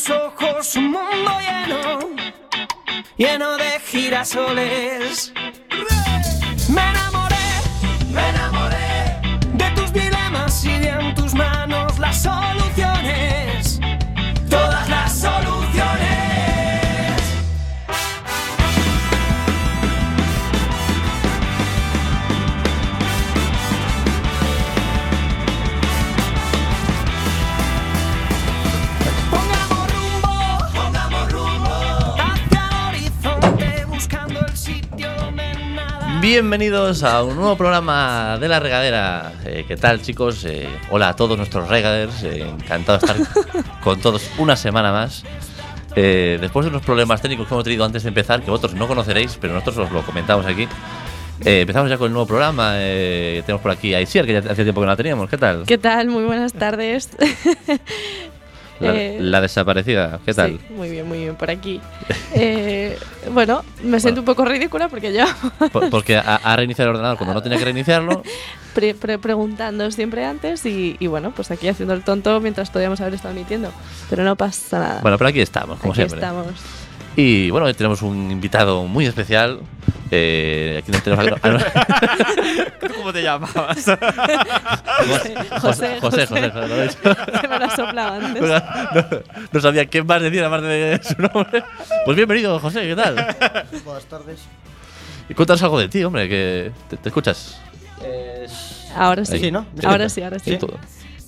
tus 0.00 0.10
ojos 0.10 0.76
un 0.76 0.92
mundo 0.92 1.30
lleno, 1.40 1.98
lleno 3.16 3.56
de 3.58 3.80
girasoles. 3.80 5.32
Bienvenidos 36.20 37.02
a 37.02 37.22
un 37.22 37.36
nuevo 37.36 37.56
programa 37.56 38.36
de 38.38 38.48
La 38.48 38.60
Regadera. 38.60 39.32
Eh, 39.44 39.64
¿Qué 39.66 39.76
tal, 39.76 40.02
chicos? 40.02 40.44
Eh, 40.44 40.68
hola 40.90 41.10
a 41.10 41.16
todos 41.16 41.36
nuestros 41.38 41.68
regaders. 41.68 42.22
eh, 42.24 42.42
encantado 42.46 42.98
de 42.98 43.06
estar 43.22 43.44
con 43.82 44.00
todos 44.00 44.30
una 44.38 44.54
semana 44.56 44.92
más. 44.92 45.24
Eh, 45.96 46.36
después 46.40 46.64
de 46.64 46.70
unos 46.70 46.82
problemas 46.82 47.22
técnicos 47.22 47.48
que 47.48 47.54
hemos 47.54 47.64
tenido 47.64 47.84
antes 47.84 48.02
de 48.02 48.08
empezar, 48.08 48.42
que 48.42 48.50
vosotros 48.50 48.74
no 48.74 48.86
conoceréis, 48.86 49.38
pero 49.40 49.54
nosotros 49.54 49.86
os 49.86 49.92
lo 49.92 50.02
comentamos 50.02 50.44
aquí. 50.46 50.68
eh, 51.44 51.62
empezamos 51.62 51.88
ya 51.90 51.96
con 51.96 52.08
el 52.08 52.12
nuevo 52.12 52.26
programa. 52.26 52.72
eh, 52.76 53.42
tenemos 53.46 53.62
por 53.62 53.70
aquí 53.70 53.94
a 53.94 54.00
Isier, 54.02 54.26
que 54.26 54.34
ya 54.34 54.38
hacía 54.40 54.64
tiempo 54.64 54.80
que 54.82 54.86
no 54.86 54.92
la 54.92 54.96
teníamos. 54.96 55.30
¿Qué 55.30 55.38
tal? 55.38 55.64
¿Qué 55.66 55.78
tal? 55.78 56.08
Muy 56.08 56.24
buenas 56.24 56.52
tardes. 56.52 57.08
La, 58.80 58.94
Eh, 58.96 59.18
la 59.20 59.40
desaparecida. 59.40 60.20
¿Qué 60.24 60.32
tal? 60.34 60.58
Sí, 60.66 60.72
muy 60.74 60.88
bien, 60.90 61.06
muy 61.06 61.18
bien, 61.18 61.36
por 61.36 61.50
aquí. 61.50 61.80
Eh, 62.34 62.98
bueno, 63.32 63.62
me 63.82 64.00
siento 64.00 64.20
un 64.20 64.24
poco 64.24 64.44
ridícula 64.44 64.88
porque 64.88 65.12
yo 65.12 65.24
Por- 65.70 65.90
porque 65.90 66.16
ha, 66.16 66.36
ha 66.36 66.56
reiniciado 66.56 66.90
el 66.90 66.96
ordenador 66.96 67.18
cuando 67.18 67.34
no 67.34 67.42
tenía 67.42 67.58
que 67.58 67.64
reiniciarlo. 67.64 68.22
pre- 68.74 68.94
pre- 68.94 69.18
preguntando 69.18 69.90
siempre 69.90 70.24
antes 70.24 70.64
y, 70.64 70.96
y 70.98 71.06
bueno, 71.08 71.32
pues 71.32 71.50
aquí 71.50 71.68
haciendo 71.68 71.92
el 71.94 72.02
tonto 72.02 72.40
mientras 72.40 72.70
podíamos 72.70 73.00
haber 73.00 73.14
estado 73.14 73.34
emitiendo. 73.34 73.70
Pero 74.08 74.24
no 74.24 74.36
pasa 74.36 74.78
nada. 74.78 75.00
Bueno, 75.02 75.18
pero 75.18 75.28
aquí 75.28 75.40
estamos, 75.40 75.78
como 75.78 75.92
aquí 75.92 75.98
siempre. 76.00 76.18
estamos. 76.20 76.46
Y 77.16 77.50
bueno, 77.50 77.66
hoy 77.66 77.74
tenemos 77.74 78.02
un 78.02 78.30
invitado 78.30 78.84
muy 78.84 79.06
especial. 79.06 79.60
Eh, 80.12 80.82
aquí 80.82 80.90
tenemos 81.02 81.26
a- 81.42 81.48
a- 81.48 82.88
¿Cómo 82.96 83.12
te 83.12 83.22
llamabas? 83.22 83.84
José, 83.84 85.34
José, 85.60 85.98
José, 86.00 86.26
José, 86.26 86.50
lo 86.52 86.76
he 86.76 86.82
dicho. 86.82 86.98
Se 87.40 87.48
me 87.48 87.58
lo 87.58 87.70
soplado 87.70 88.14
antes. 88.26 88.42
No, 88.42 89.04
no 89.52 89.60
sabía 89.60 89.86
qué 89.86 90.02
más 90.02 90.22
decir 90.22 90.42
aparte 90.44 90.66
de 90.66 91.00
su 91.02 91.20
nombre. 91.20 91.62
Pues 92.04 92.16
bienvenido, 92.16 92.58
José, 92.58 92.82
¿qué 92.82 92.96
tal? 92.96 93.14
Buenas 93.84 94.04
tardes. 94.06 94.40
Y 95.28 95.34
cuéntanos 95.34 95.62
algo 95.62 95.78
de 95.78 95.88
ti, 95.88 96.02
hombre, 96.02 96.28
que 96.28 96.72
te, 96.88 96.96
te 96.96 97.08
escuchas. 97.08 97.60
Ahora 98.96 99.24
sí. 99.24 99.50
¿no? 99.52 99.66
Ahora 99.84 100.08
sí, 100.08 100.22
ahora 100.22 100.38
sí. 100.40 100.58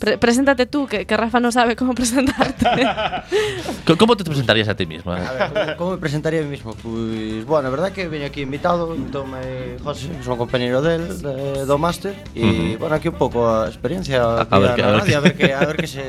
Pre- 0.02 0.18
preséntate 0.18 0.66
tú, 0.66 0.88
que, 0.88 1.06
que 1.06 1.16
Rafa 1.16 1.38
no 1.38 1.52
sabe 1.52 1.76
cómo 1.76 1.94
presentarte. 1.94 2.66
¿Cómo- 3.86 3.98
¿Cómo 3.98 4.16
te 4.16 4.24
presentarías 4.24 4.66
a 4.68 4.74
ti 4.74 4.84
mismo? 4.84 5.12
A 5.12 5.50
ver, 5.54 5.76
¿cómo, 5.76 5.92
me 5.92 5.98
presentaría 5.98 6.40
a 6.40 6.42
mí 6.42 6.50
mismo? 6.50 6.74
Pues, 6.74 7.44
bueno, 7.46 7.68
a 7.68 7.70
verdad 7.70 7.92
que 7.92 8.08
veño 8.08 8.26
aquí 8.26 8.40
invitado, 8.40 8.96
tome 9.12 9.38
José, 9.80 10.08
que 10.08 10.24
son 10.24 10.36
compañero 10.36 10.82
del, 10.82 11.22
de, 11.22 11.64
do 11.66 11.78
máster, 11.78 12.16
y, 12.34 12.72
Ujú. 12.72 12.78
bueno, 12.80 12.96
aquí 12.96 13.06
un 13.08 13.14
pouco 13.14 13.48
a 13.48 13.68
experiencia 13.68 14.24
A- 14.40 14.58
ver 14.58 14.70
a 14.70 14.76
radio, 14.98 15.18
a 15.18 15.22
que, 15.22 15.54
a 15.54 15.60
ver 15.60 15.76
que 15.76 15.86
se, 15.86 16.02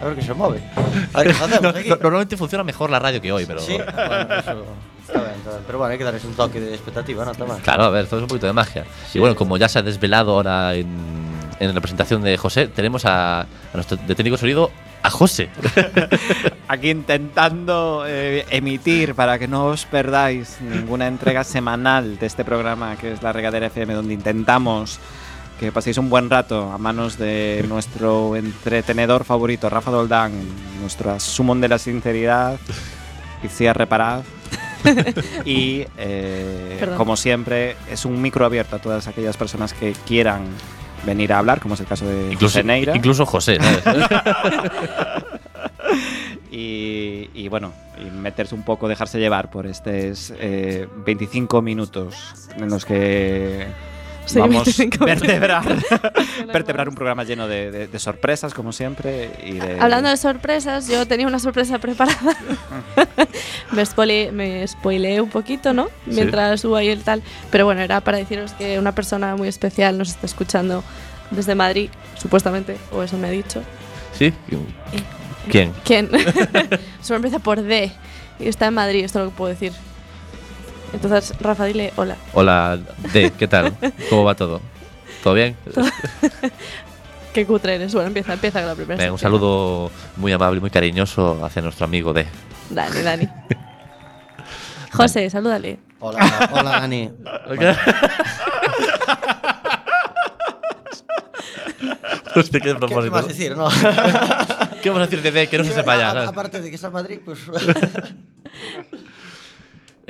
a 0.00 0.04
ver 0.04 0.16
que 0.16 0.22
se 0.22 0.34
move. 0.34 0.60
A 1.14 1.18
ver 1.20 1.28
qué 1.28 1.34
facemos 1.34 1.74
aquí. 1.74 1.88
No- 1.88 1.96
Normalmente 1.96 2.36
funciona 2.36 2.62
mejor 2.62 2.90
la 2.90 2.98
radio 2.98 3.22
que 3.22 3.32
hoy, 3.32 3.46
pero. 3.46 3.60
Sí, 3.60 3.72
bueno, 3.78 4.34
eso 4.38 4.64
está 5.08 5.14
ben, 5.22 5.32
está 5.38 5.50
ben. 5.52 5.60
Pero 5.66 5.78
bueno, 5.78 5.92
hay 5.92 5.96
que 5.98 6.04
darles 6.04 6.24
un 6.26 6.34
toque 6.34 6.60
de 6.60 6.74
expectativa, 6.74 7.24
¿no? 7.24 7.32
Claro, 7.62 7.84
a 7.84 7.88
ver, 7.90 8.04
todo 8.06 8.20
es 8.20 8.24
un 8.24 8.28
poquito 8.28 8.46
de 8.48 8.52
magia. 8.52 8.84
Y 9.14 9.18
bueno, 9.18 9.34
como 9.34 9.56
ya 9.56 9.66
se 9.68 9.78
ha 9.78 9.82
desvelado 9.82 10.32
ahora 10.34 10.74
en, 10.74 10.86
en 11.60 11.74
la 11.74 11.80
presentación 11.80 12.22
de 12.22 12.36
José, 12.36 12.66
tenemos 12.66 13.04
a, 13.04 13.42
a 13.42 13.46
nuestro 13.74 13.96
de 13.98 14.14
técnico 14.14 14.36
sonido 14.36 14.70
a 15.02 15.10
José. 15.10 15.48
Aquí 16.68 16.90
intentando 16.90 18.04
eh, 18.06 18.46
emitir 18.50 19.14
para 19.14 19.38
que 19.38 19.48
no 19.48 19.66
os 19.66 19.84
perdáis 19.84 20.58
ninguna 20.60 21.06
entrega 21.06 21.44
semanal 21.44 22.18
de 22.18 22.26
este 22.26 22.44
programa 22.44 22.96
que 22.96 23.12
es 23.12 23.22
la 23.22 23.32
Regadera 23.32 23.66
FM, 23.66 23.94
donde 23.94 24.14
intentamos 24.14 24.98
que 25.58 25.72
paséis 25.72 25.98
un 25.98 26.08
buen 26.08 26.30
rato 26.30 26.72
a 26.72 26.78
manos 26.78 27.18
de 27.18 27.64
nuestro 27.68 28.34
entretenedor 28.34 29.24
favorito, 29.24 29.68
Rafa 29.68 29.90
Doldán, 29.90 30.32
nuestro 30.80 31.20
sumón 31.20 31.60
de 31.60 31.68
la 31.68 31.78
sinceridad, 31.78 32.58
Icía 33.42 33.74
Reparad. 33.74 34.22
y 35.44 35.84
eh, 35.98 36.94
como 36.96 37.14
siempre, 37.14 37.76
es 37.90 38.06
un 38.06 38.22
micro 38.22 38.46
abierto 38.46 38.76
a 38.76 38.78
todas 38.78 39.06
aquellas 39.06 39.36
personas 39.36 39.74
que 39.74 39.92
quieran 40.06 40.44
venir 41.04 41.32
a 41.32 41.38
hablar, 41.38 41.60
como 41.60 41.74
es 41.74 41.80
el 41.80 41.86
caso 41.86 42.06
de 42.06 42.32
incluso, 42.32 42.58
José 42.58 42.64
Neira. 42.64 42.96
incluso 42.96 43.26
José, 43.26 43.58
y, 46.50 47.28
y 47.34 47.48
bueno, 47.48 47.72
y 48.00 48.10
meterse 48.10 48.54
un 48.54 48.62
poco, 48.62 48.88
dejarse 48.88 49.18
llevar 49.18 49.50
por 49.50 49.66
estos 49.66 50.32
eh, 50.38 50.88
25 51.04 51.62
minutos 51.62 52.14
en 52.56 52.68
los 52.68 52.84
que 52.84 53.66
vamos 54.34 54.64
25 54.64 55.02
a 55.02 55.06
vertebrar, 55.06 55.64
vertebrar 56.52 56.88
un 56.88 56.94
programa 56.94 57.24
lleno 57.24 57.48
de, 57.48 57.70
de- 57.70 57.86
de 57.88 57.98
sorpresas, 57.98 58.54
como 58.54 58.72
siempre. 58.72 59.30
Y 59.44 59.52
de, 59.54 59.78
Hablando 59.80 60.08
de 60.08 60.16
sorpresas, 60.16 60.86
yo 60.88 61.06
tenía 61.06 61.26
una 61.26 61.38
sorpresa 61.38 61.78
preparada. 61.78 62.36
me, 63.72 63.82
spoile- 63.84 64.30
me 64.32 64.66
spoileé 64.66 65.20
un 65.20 65.30
poquito, 65.30 65.72
¿no? 65.72 65.86
Sí. 65.86 66.12
Mientras 66.14 66.64
hubo 66.64 66.76
ahí 66.76 66.88
el 66.88 67.02
tal. 67.02 67.22
Pero 67.50 67.64
bueno, 67.64 67.80
era 67.80 68.00
para 68.00 68.18
deciros 68.18 68.52
que 68.52 68.78
una 68.78 68.94
persona 68.94 69.36
muy 69.36 69.48
especial 69.48 69.98
nos 69.98 70.10
está 70.10 70.26
escuchando 70.26 70.84
desde 71.30 71.54
Madrid, 71.54 71.90
supuestamente, 72.18 72.76
o 72.92 73.02
eso 73.02 73.16
me 73.18 73.28
ha 73.28 73.30
dicho. 73.30 73.62
¿Sí? 74.18 74.32
¿Quién? 75.50 75.72
¿Quién? 75.84 76.08
Su 77.02 77.14
empieza 77.14 77.38
por 77.38 77.62
D 77.62 77.90
y 78.38 78.48
está 78.48 78.66
en 78.66 78.74
Madrid, 78.74 79.04
esto 79.04 79.20
es 79.20 79.24
lo 79.26 79.30
que 79.30 79.36
puedo 79.36 79.50
decir. 79.50 79.72
Entonces, 80.92 81.34
Rafa, 81.40 81.64
dile 81.66 81.92
hola. 81.96 82.16
Hola, 82.32 82.78
D, 83.12 83.32
¿qué 83.38 83.46
tal? 83.46 83.74
¿Cómo 84.08 84.24
va 84.24 84.34
todo? 84.34 84.60
¿Todo 85.22 85.34
bien? 85.34 85.56
Qué 87.32 87.46
cutre 87.46 87.76
eres. 87.76 87.92
Bueno, 87.94 88.08
empieza, 88.08 88.32
empieza 88.32 88.58
con 88.60 88.68
la 88.68 88.74
primera. 88.74 88.98
Venga, 88.98 89.12
un 89.12 89.18
saludo 89.18 89.90
muy 90.16 90.32
amable 90.32 90.58
y 90.58 90.60
muy 90.60 90.70
cariñoso 90.70 91.44
hacia 91.44 91.62
nuestro 91.62 91.84
amigo 91.84 92.12
D. 92.12 92.26
Dani, 92.70 93.02
Dani. 93.02 93.28
José, 94.92 95.30
salúdale. 95.30 95.78
Hola, 96.00 96.50
hola, 96.52 96.70
Dani. 96.80 97.10
Hostia, 102.34 102.60
qué 102.60 102.68
¿Qué 102.68 102.74
propósito. 102.76 103.10
vas 103.12 103.24
a 103.24 103.28
decir, 103.28 103.56
no? 103.56 103.68
¿Qué 104.82 104.88
vamos 104.88 105.02
a 105.02 105.06
decir 105.06 105.22
de 105.22 105.30
D? 105.32 105.48
Que 105.48 105.58
no 105.58 105.64
se 105.64 105.72
sepa 105.72 105.96
ya. 105.96 106.28
Aparte 106.28 106.60
de 106.60 106.68
que 106.68 106.74
está 106.76 106.86
en 106.88 106.92
Madrid, 106.92 107.18
pues... 107.24 107.38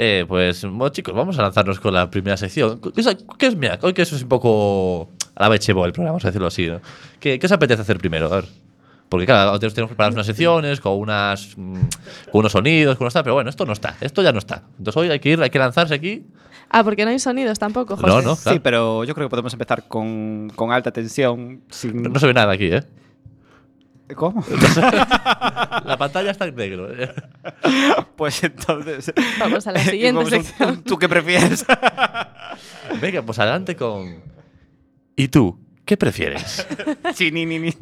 Eh, 0.03 0.25
pues, 0.27 0.65
bueno, 0.65 0.89
chicos, 0.89 1.15
vamos 1.15 1.39
a 1.39 1.43
lanzarnos 1.43 1.79
con 1.79 1.93
la 1.93 2.11
primera 2.11 2.35
sección. 2.39 2.81
¿Qué 2.81 3.03
es, 3.03 3.17
qué 3.37 3.47
es 3.49 3.55
mira, 3.55 3.79
hoy 3.83 3.93
que 3.93 4.01
eso 4.01 4.17
es 4.17 4.23
un 4.23 4.31
poco 4.31 5.11
a 5.35 5.43
la 5.43 5.51
bechebo 5.51 5.85
el 5.85 5.93
programa, 5.93 6.13
vamos 6.13 6.25
a 6.25 6.29
decirlo 6.29 6.47
así, 6.47 6.69
¿no? 6.69 6.81
¿Qué, 7.21 7.39
qué 7.39 7.45
os 7.45 7.53
apetece 7.53 7.83
hacer 7.83 7.99
primero? 7.99 8.33
A 8.33 8.37
ver. 8.37 8.47
Porque 9.11 9.27
claro, 9.27 9.59
tenemos 9.59 9.75
tenemos 9.75 9.91
preparadas 9.91 10.15
unas 10.15 10.25
secciones 10.25 10.81
con 10.81 10.97
unas 10.99 11.53
mm, 11.55 11.75
con 12.33 12.39
unos 12.39 12.53
sonidos, 12.53 12.97
con 12.97 13.05
unos 13.05 13.13
tal, 13.13 13.25
pero 13.25 13.35
bueno, 13.35 13.51
esto 13.51 13.67
no 13.67 13.75
está, 13.75 13.95
esto 14.01 14.23
ya 14.23 14.33
no 14.33 14.39
está. 14.39 14.63
Entonces 14.79 14.97
hoy 14.97 15.11
hay 15.11 15.21
que 15.21 15.33
ir, 15.33 15.43
hay 15.43 15.51
que 15.51 15.59
lanzarse 15.59 15.93
aquí. 15.93 16.25
Ah, 16.71 16.83
porque 16.83 17.05
no 17.05 17.11
hay 17.11 17.19
sonidos 17.19 17.59
tampoco, 17.59 17.97
José. 17.97 18.07
No, 18.07 18.23
no, 18.23 18.37
claro. 18.37 18.55
Sí, 18.55 18.59
pero 18.59 19.05
yo 19.05 19.15
creo 19.15 19.27
que 19.27 19.31
podemos 19.31 19.53
empezar 19.53 19.87
con, 19.87 20.51
con 20.57 20.73
alta 20.73 20.93
tensión. 20.93 21.61
Sin... 21.69 22.05
No, 22.05 22.09
no 22.09 22.19
se 22.19 22.27
ve 22.27 22.33
nada 22.33 22.55
aquí, 22.55 22.73
¿eh? 22.73 22.85
¿Cómo? 24.15 24.45
La 25.85 25.97
pantalla 25.99 26.31
está 26.31 26.47
en 26.47 26.55
negro. 26.57 26.89
¿eh? 26.93 27.13
pues 28.17 28.43
entonces. 28.45 29.13
Vamos 29.39 29.67
a 29.67 29.73
la 29.73 29.81
siguiente 29.81 30.21
a 30.21 30.25
un- 30.25 30.31
sección. 30.31 30.69
un 30.71 30.83
¿Tú 30.85 30.99
qué 30.99 31.09
prefieres? 31.09 31.65
Venga, 33.01 33.23
pues 33.23 33.39
adelante 33.39 33.77
con. 33.77 34.17
¿Y 35.17 35.29
tú? 35.29 35.59
¿Qué 35.85 35.97
prefieres? 35.97 36.67
sí, 37.15 37.31
ni, 37.33 37.45
ni, 37.47 37.59
ni. 37.59 37.73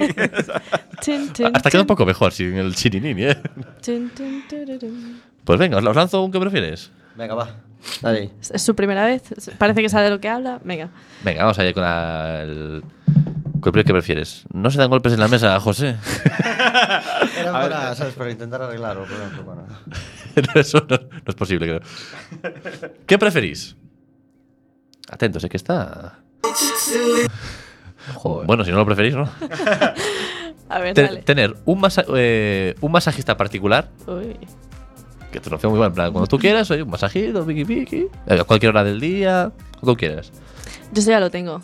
Chin, 1.01 1.33
chin, 1.33 1.51
Hasta 1.55 1.71
queda 1.71 1.83
un 1.83 1.87
poco 1.87 2.07
mejor 2.07 2.33
sin 2.33 2.55
el 2.57 2.75
chirinini, 2.75 3.25
¿eh? 3.25 3.37
chin, 3.81 4.11
chin, 4.15 4.45
tururún. 4.49 5.21
Pues 5.45 5.59
venga, 5.59 5.77
os 5.79 5.85
lanzo 5.97 6.23
un 6.25 6.33
que 6.33 6.41
prefieres. 6.41 6.91
Venga, 7.17 7.35
va. 7.35 7.57
Dale. 8.01 8.31
Es 8.41 8.51
es 8.51 8.63
su 8.63 8.75
primera 8.75 9.05
vez. 9.05 9.23
Parece 9.59 9.83
que 9.83 9.89
sabe 9.89 10.05
de 10.05 10.11
lo 10.11 10.21
que 10.21 10.29
habla. 10.29 10.59
Venga. 10.65 10.89
Venga, 11.23 11.43
vamos 11.43 11.59
allá 11.59 11.73
con 11.75 11.83
la- 11.83 12.43
el. 12.43 12.83
¿Qué 13.63 13.73
pre- 13.73 13.85
qué 13.85 13.93
prefieres? 13.93 14.45
¿No 14.53 14.71
se 14.71 14.79
dan 14.79 14.91
golpes 14.91 15.13
en 15.13 15.21
la 15.21 15.29
mesa, 15.29 15.59
José? 15.61 15.97
Era 17.39 17.53
para, 17.53 17.95
¿sabes? 17.95 18.15
Para 18.15 18.31
intentar 18.31 18.63
arreglarlo, 18.63 19.05
pero 19.09 19.19
no, 19.25 19.31
pero 19.31 19.43
bueno. 19.45 19.67
Eso 20.55 20.87
no, 20.89 20.97
no 20.97 21.23
es 21.27 21.35
posible, 21.35 21.67
creo. 21.67 21.81
¿Qué 23.07 23.19
preferís? 23.19 23.77
Atentos, 25.11 25.43
es 25.45 25.51
que 25.51 25.57
está. 25.57 26.19
Joder. 28.15 28.47
Bueno, 28.47 28.65
si 28.65 28.71
no 28.71 28.77
lo 28.79 28.87
preferís, 28.87 29.15
¿no? 29.15 29.29
A 30.71 30.79
ver, 30.81 30.95
Te- 30.95 31.03
dale. 31.03 31.23
tener 31.23 31.57
un, 31.65 31.81
masa- 31.81 32.05
eh, 32.15 32.75
un 32.83 32.93
masajista 32.93 33.37
particular, 33.39 33.89
Uy. 34.07 34.37
que 35.33 35.41
te 35.41 35.49
lo 35.49 35.57
muy 35.71 35.79
bien, 35.79 35.85
en 35.87 35.95
plan, 35.95 36.13
cuando 36.13 36.27
tú 36.27 36.39
quieras, 36.39 36.71
oye, 36.71 36.83
un 36.83 36.91
masajito, 36.91 37.45
piqui 37.47 37.65
piqui, 37.65 38.07
a 38.29 38.45
cualquier 38.45 38.71
hora 38.71 38.85
del 38.85 39.01
día, 39.01 39.51
cuando 39.73 39.93
tú 39.93 39.97
quieras. 39.97 40.31
Yo 40.93 41.01
eso 41.01 41.11
ya 41.11 41.21
lo 41.21 41.31
tengo. 41.31 41.63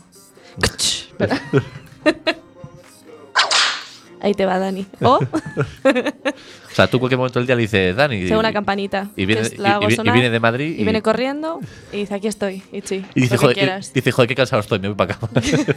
Ahí 4.21 4.33
te 4.33 4.47
va, 4.47 4.59
Dani. 4.59 4.87
O 5.03 5.19
O 6.75 6.75
sea, 6.75 6.89
tú 6.89 6.99
cualquier 6.99 7.19
momento 7.19 7.39
del 7.39 7.47
día 7.47 7.55
le 7.57 7.63
dices, 7.63 7.95
Dani. 7.95 8.17
y- 8.17 8.33
una 8.33 8.53
campanita. 8.53 9.11
Y 9.17 9.27
viene, 9.27 9.43
y- 9.47 9.93
y 9.93 10.29
de 10.31 10.41
Madrid. 10.41 10.77
y 10.79 10.83
viene 10.83 11.03
corriendo 11.03 11.61
y 11.93 11.99
dice, 11.99 12.15
aquí 12.15 12.27
estoy, 12.29 12.63
y 12.73 12.81
dice, 13.21 13.37
joder, 13.37 13.55
quieras. 13.55 13.93
dice, 13.93 14.11
joder, 14.11 14.29
qué 14.29 14.35
cansado 14.35 14.61
estoy, 14.61 14.79
me 14.79 14.89
voy 14.89 14.97
para 14.97 15.15
acá. 15.15 15.29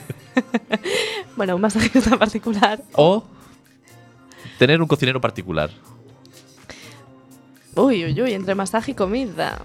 Bueno, 1.35 1.55
un 1.55 1.61
masajista 1.61 2.17
particular. 2.17 2.81
o 2.93 3.23
tener 4.57 4.81
un 4.81 4.87
cocinero 4.87 5.21
particular. 5.21 5.69
Uy, 7.75 8.05
uy, 8.05 8.19
uy, 8.21 8.33
entre 8.33 8.55
masaje 8.55 8.91
y 8.91 8.95
comida. 8.95 9.59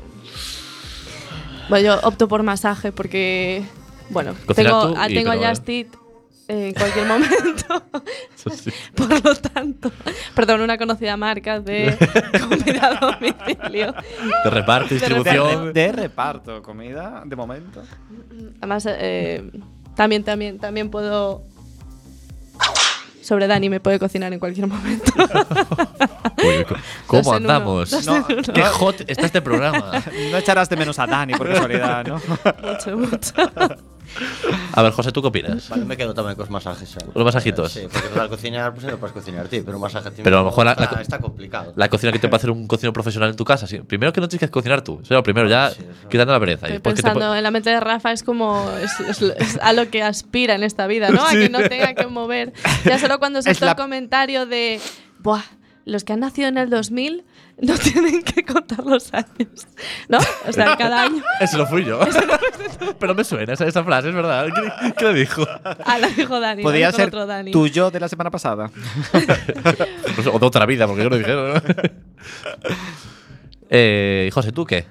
Bueno, 1.71 1.87
yo 1.87 2.07
opto 2.07 2.29
por 2.29 2.43
masaje 2.43 2.93
porque, 2.93 3.65
bueno, 4.11 4.35
Cocinar 4.45 4.73
tengo, 4.83 4.95
ah, 4.99 5.07
tengo 5.09 5.31
a 5.31 5.49
Just 5.49 5.67
Eat 5.71 5.87
en 6.49 6.75
cualquier 6.75 7.07
momento. 7.07 7.83
Eso 8.37 8.51
sí. 8.51 8.71
Por 8.95 9.25
lo 9.25 9.35
tanto, 9.37 9.91
perdón, 10.35 10.61
una 10.61 10.77
conocida 10.79 11.17
marca 11.17 11.61
de 11.61 11.97
comida 12.49 12.99
a 13.01 13.13
domicilio. 13.13 13.95
De 14.45 14.51
reparto, 14.51 14.89
De 14.89 14.95
De, 14.95 15.07
distribución. 15.07 15.73
de 15.73 15.93
reparto, 15.93 16.63
comida, 16.63 17.23
de 17.25 17.37
momento. 17.37 17.83
Además, 18.59 18.87
eh, 18.89 19.51
también, 19.95 20.25
también, 20.25 20.59
también 20.59 20.91
puedo. 20.91 21.43
Sobre 23.23 23.47
Dani 23.47 23.69
me 23.69 23.79
puede 23.79 24.01
cocinar 24.01 24.33
en 24.33 24.41
cualquier 24.41 24.67
momento. 24.67 25.13
¿Cómo 27.07 27.23
Dos 27.23 27.27
en 27.27 27.29
uno, 27.29 27.37
andamos? 27.37 28.05
No. 28.05 28.27
Qué 28.27 28.63
hot 28.63 29.01
está 29.07 29.27
este 29.27 29.41
programa. 29.41 29.93
No 30.33 30.39
echarás 30.39 30.69
de 30.69 30.77
menos 30.77 30.99
a 30.99 31.07
Dani 31.07 31.35
por 31.35 31.49
casualidad, 31.49 32.05
¿no? 32.05 32.15
mucho, 32.17 32.97
mucho. 32.99 33.33
A 34.75 34.83
ver, 34.83 34.93
José, 34.93 35.13
¿tú 35.13 35.21
qué 35.21 35.29
opinas? 35.29 35.69
Vale, 35.69 35.85
me 35.85 35.97
quedo 35.97 36.15
tamén 36.17 36.33
cos 36.35 36.49
masajes. 36.49 36.89
xa. 36.89 37.01
Los 37.13 37.25
masajitos. 37.25 37.73
Sí, 37.73 37.85
porque 37.93 38.09
para 38.09 38.29
cociñar, 38.33 38.73
pues 38.73 38.89
non 38.89 38.97
podes 38.97 39.13
cociñar 39.13 39.45
ti, 39.53 39.61
pero 39.61 39.77
un 39.77 39.85
masaje 39.85 40.09
a 40.09 40.13
ti 40.13 40.25
Pero 40.25 40.41
a 40.41 40.43
lo 40.43 40.49
mejor 40.49 40.65
la- 40.65 40.73
está, 40.73 40.89
la- 40.97 41.03
está 41.05 41.19
complicado. 41.21 41.73
La 41.77 41.93
cocina 41.93 42.09
que 42.11 42.19
te 42.19 42.29
puede 42.33 42.41
hacer 42.41 42.51
un 42.51 42.65
cocinero 42.65 42.93
profesional 42.97 43.29
en 43.31 43.37
tu 43.37 43.45
casa. 43.45 43.69
sí. 43.69 43.85
Primero 43.85 44.13
que 44.13 44.21
no 44.21 44.29
tienes 44.33 44.49
que 44.49 44.53
cocinar 44.53 44.81
tú. 44.81 45.05
Eso 45.05 45.13
es 45.13 45.17
lo 45.19 45.23
primero, 45.23 45.45
ya 45.49 45.71
Sí, 45.71 45.85
eso. 45.85 46.09
quitando 46.09 46.33
la 46.33 46.41
pereza. 46.41 46.67
Estoy 46.73 46.81
te 46.81 47.03
pensando 47.03 47.33
pu- 47.33 47.37
en 47.37 47.43
la 47.45 47.51
mente 47.53 47.69
de 47.69 47.81
Rafa, 47.81 48.13
es 48.13 48.23
como. 48.25 48.65
Es, 48.81 48.97
es- 49.01 49.21
es 49.23 49.59
a 49.61 49.73
lo 49.77 49.91
que 49.93 50.03
aspira 50.03 50.55
en 50.57 50.63
esta 50.65 50.87
vida, 50.89 51.11
¿no? 51.13 51.21
A 51.21 51.31
que 51.37 51.51
no 51.53 51.61
tenga 51.69 51.93
que 51.93 52.07
mover. 52.09 52.53
Ya 52.85 52.99
solo 52.99 53.19
cuando 53.19 53.41
Es 53.41 53.45
soltó 53.45 53.67
la- 53.67 53.73
el 53.73 53.77
comentario 53.77 54.47
de. 54.47 54.81
Buah, 55.21 55.45
los 55.85 56.05
que 56.05 56.13
han 56.15 56.21
nacido 56.21 56.49
en 56.49 56.57
el 56.59 56.71
2000 56.71 57.25
no 57.63 57.79
tienen 57.79 58.23
que 58.23 58.45
contar 58.45 58.85
los 58.85 59.15
años. 59.15 59.67
¿No? 60.09 60.19
O 60.47 60.53
sea, 60.53 60.77
cada 60.77 61.05
año. 61.05 61.23
Ese 61.41 61.57
lo 61.57 61.67
fui 61.67 61.85
yo. 61.85 62.01
Pero 62.99 63.15
me 63.15 63.25
suena 63.25 63.53
esa, 63.53 63.67
esa 63.67 63.85
frase, 63.85 64.09
es 64.09 64.15
verdad. 64.15 64.49
¿Qué, 64.53 64.93
qué 64.95 65.05
le 65.05 65.15
dijo? 65.21 65.47
Ah, 65.85 65.99
lo 65.99 66.09
dijo 66.09 66.41
Dani. 66.41 66.65
dijo 66.73 66.93
ser 66.93 67.09
otro 67.09 67.27
Dani. 67.27 67.53
tuyo 67.53 67.91
de 67.91 68.01
la 68.01 68.09
semana 68.09 68.31
pasada. 68.31 68.71
Pues, 70.15 70.27
o 70.27 70.39
de 70.39 70.45
otra 70.45 70.67
vida, 70.67 70.87
porque 70.87 71.05
yo 71.05 71.09
lo 71.09 71.17
dijeron. 71.17 71.55
¿no? 71.55 71.63
eh, 73.71 74.29
José, 74.31 74.53
¿tú 74.53 74.67
qué? 74.67 74.87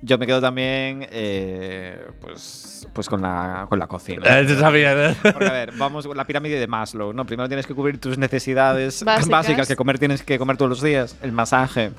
Yo 0.00 0.16
me 0.16 0.26
quedo 0.26 0.40
también, 0.40 1.06
eh, 1.10 2.06
pues, 2.20 2.86
pues 2.92 3.08
con 3.08 3.20
la, 3.20 3.66
con 3.68 3.80
la 3.80 3.88
cocina. 3.88 4.38
Eh, 4.38 4.44
te 4.44 4.56
sabía, 4.56 5.10
¿eh? 5.10 5.16
Porque, 5.20 5.46
a 5.46 5.52
ver, 5.52 5.72
vamos 5.76 6.06
con 6.06 6.16
la 6.16 6.24
pirámide 6.24 6.60
de 6.60 6.68
Maslow, 6.68 7.12
¿no? 7.12 7.24
Primero 7.26 7.48
tienes 7.48 7.66
que 7.66 7.74
cubrir 7.74 7.98
tus 8.00 8.16
necesidades 8.16 9.02
Básicas. 9.02 9.28
básicas, 9.28 9.66
que 9.68 9.74
comer 9.74 9.98
tienes 9.98 10.22
que 10.22 10.38
comer 10.38 10.56
todos 10.56 10.68
los 10.68 10.82
días. 10.82 11.16
El 11.20 11.32
masaje. 11.32 11.90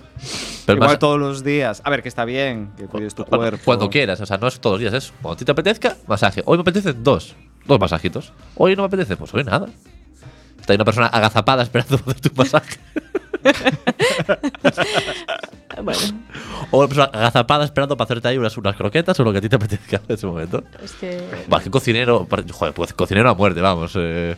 Pero 0.65 0.77
Igual 0.81 0.97
todos 0.97 1.19
los 1.19 1.43
días. 1.43 1.81
A 1.83 1.89
ver, 1.89 2.01
que 2.01 2.07
está 2.07 2.23
bien, 2.23 2.71
que 2.77 2.85
cuides 2.85 3.13
tu 3.15 3.25
Cuando- 3.25 3.47
cuerpo. 3.49 3.65
Cuando 3.65 3.89
quieras, 3.89 4.21
o 4.21 4.25
sea, 4.25 4.37
no 4.37 4.47
es 4.47 4.59
todos 4.61 4.75
los 4.75 4.79
días, 4.91 4.93
es 4.93 5.11
cuando 5.21 5.33
a 5.33 5.37
ti 5.37 5.43
te 5.43 5.51
apetezca, 5.51 5.97
masaje. 6.07 6.41
Hoy 6.45 6.57
me 6.57 6.61
apetecen 6.61 7.03
dos, 7.03 7.35
dos 7.65 7.79
masajitos. 7.81 8.31
Hoy 8.55 8.77
no 8.77 8.83
me 8.83 8.87
apetece, 8.87 9.17
pues 9.17 9.33
hoy 9.33 9.43
nada. 9.43 9.67
Está 10.57 10.71
ahí 10.71 10.75
una 10.75 10.85
persona 10.85 11.07
agazapada 11.07 11.63
esperando 11.63 11.97
tu 12.21 12.29
masaje. 12.35 12.77
Bueno, 15.83 15.99
O 16.71 16.87
persona 16.87 17.09
agazapada 17.13 17.63
esperando 17.63 17.95
para 17.95 18.05
hacerte 18.05 18.27
ahí 18.27 18.37
unas, 18.37 18.57
unas 18.57 18.75
croquetas 18.75 19.19
o 19.19 19.23
lo 19.23 19.31
que 19.31 19.37
a 19.37 19.41
ti 19.41 19.49
te 19.49 19.55
apetezca 19.55 20.01
en 20.07 20.15
ese 20.15 20.27
momento. 20.27 20.63
es 20.83 20.91
que 21.63 21.69
cocinero, 21.69 22.27
joder, 22.51 22.73
pues 22.73 22.93
cocinero 22.93 23.29
a 23.29 23.35
muerte, 23.35 23.61
vamos. 23.61 23.93
eh. 23.95 24.35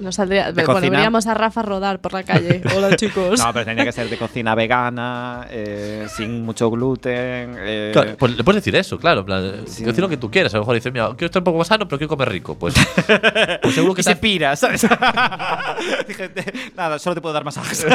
No 0.00 0.12
saldría. 0.12 0.46
De 0.46 0.52
Bueno, 0.64 0.74
cocina. 0.74 0.90
veríamos 0.90 1.26
a 1.26 1.34
Rafa 1.34 1.62
rodar 1.62 2.00
por 2.00 2.12
la 2.12 2.22
calle. 2.22 2.62
Hola, 2.76 2.96
chicos. 2.96 3.38
No, 3.38 3.52
pero 3.52 3.64
tenía 3.64 3.84
que 3.84 3.92
ser 3.92 4.08
de 4.10 4.16
cocina 4.18 4.54
vegana, 4.54 5.46
eh, 5.50 6.06
sin 6.16 6.44
mucho 6.44 6.70
gluten. 6.70 7.54
eh, 7.58 7.90
Claro, 7.92 8.16
pues 8.18 8.36
le 8.36 8.44
puedes 8.44 8.62
decir 8.62 8.76
eso, 8.76 8.98
claro. 8.98 9.24
plan, 9.24 9.66
Sí. 9.66 9.84
Cocina 9.84 10.02
lo 10.02 10.08
que 10.08 10.16
tú 10.16 10.30
quieras. 10.30 10.52
A 10.54 10.56
lo 10.58 10.62
mejor 10.62 10.74
dices, 10.74 10.92
mira, 10.92 11.08
quiero 11.10 11.26
estar 11.26 11.40
un 11.40 11.44
poco 11.44 11.58
más 11.58 11.66
sano, 11.68 11.86
pero 11.88 11.98
quiero 11.98 12.08
comer 12.08 12.28
rico. 12.28 12.58
Pues, 12.58 12.74
pues 13.62 13.74
seguro 13.74 13.94
que 13.94 14.02
se 14.02 14.16
pira, 14.16 14.54
¿sabes? 14.56 14.82
Dije, 16.08 16.30
nada, 16.76 16.98
solo 16.98 17.14
te 17.14 17.20
puedo 17.20 17.32
dar 17.32 17.44
masajes. 17.44 17.86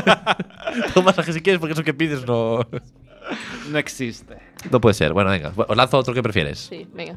un 0.96 1.06
masaje 1.06 1.34
si 1.34 1.42
quieres, 1.42 1.60
porque 1.60 1.74
eso 1.74 1.84
que 1.84 1.94
pides 1.94 2.26
no, 2.26 2.60
no 3.70 3.78
existe. 3.78 4.38
no 4.72 4.80
puede 4.82 4.94
ser. 4.94 5.14
Bueno, 5.14 5.30
venga, 5.30 5.52
os 5.56 5.78
lanzo 5.78 5.98
otro 5.98 6.14
que 6.14 6.24
prefieres. 6.24 6.60
Sí, 6.60 6.88
venga. 6.94 7.16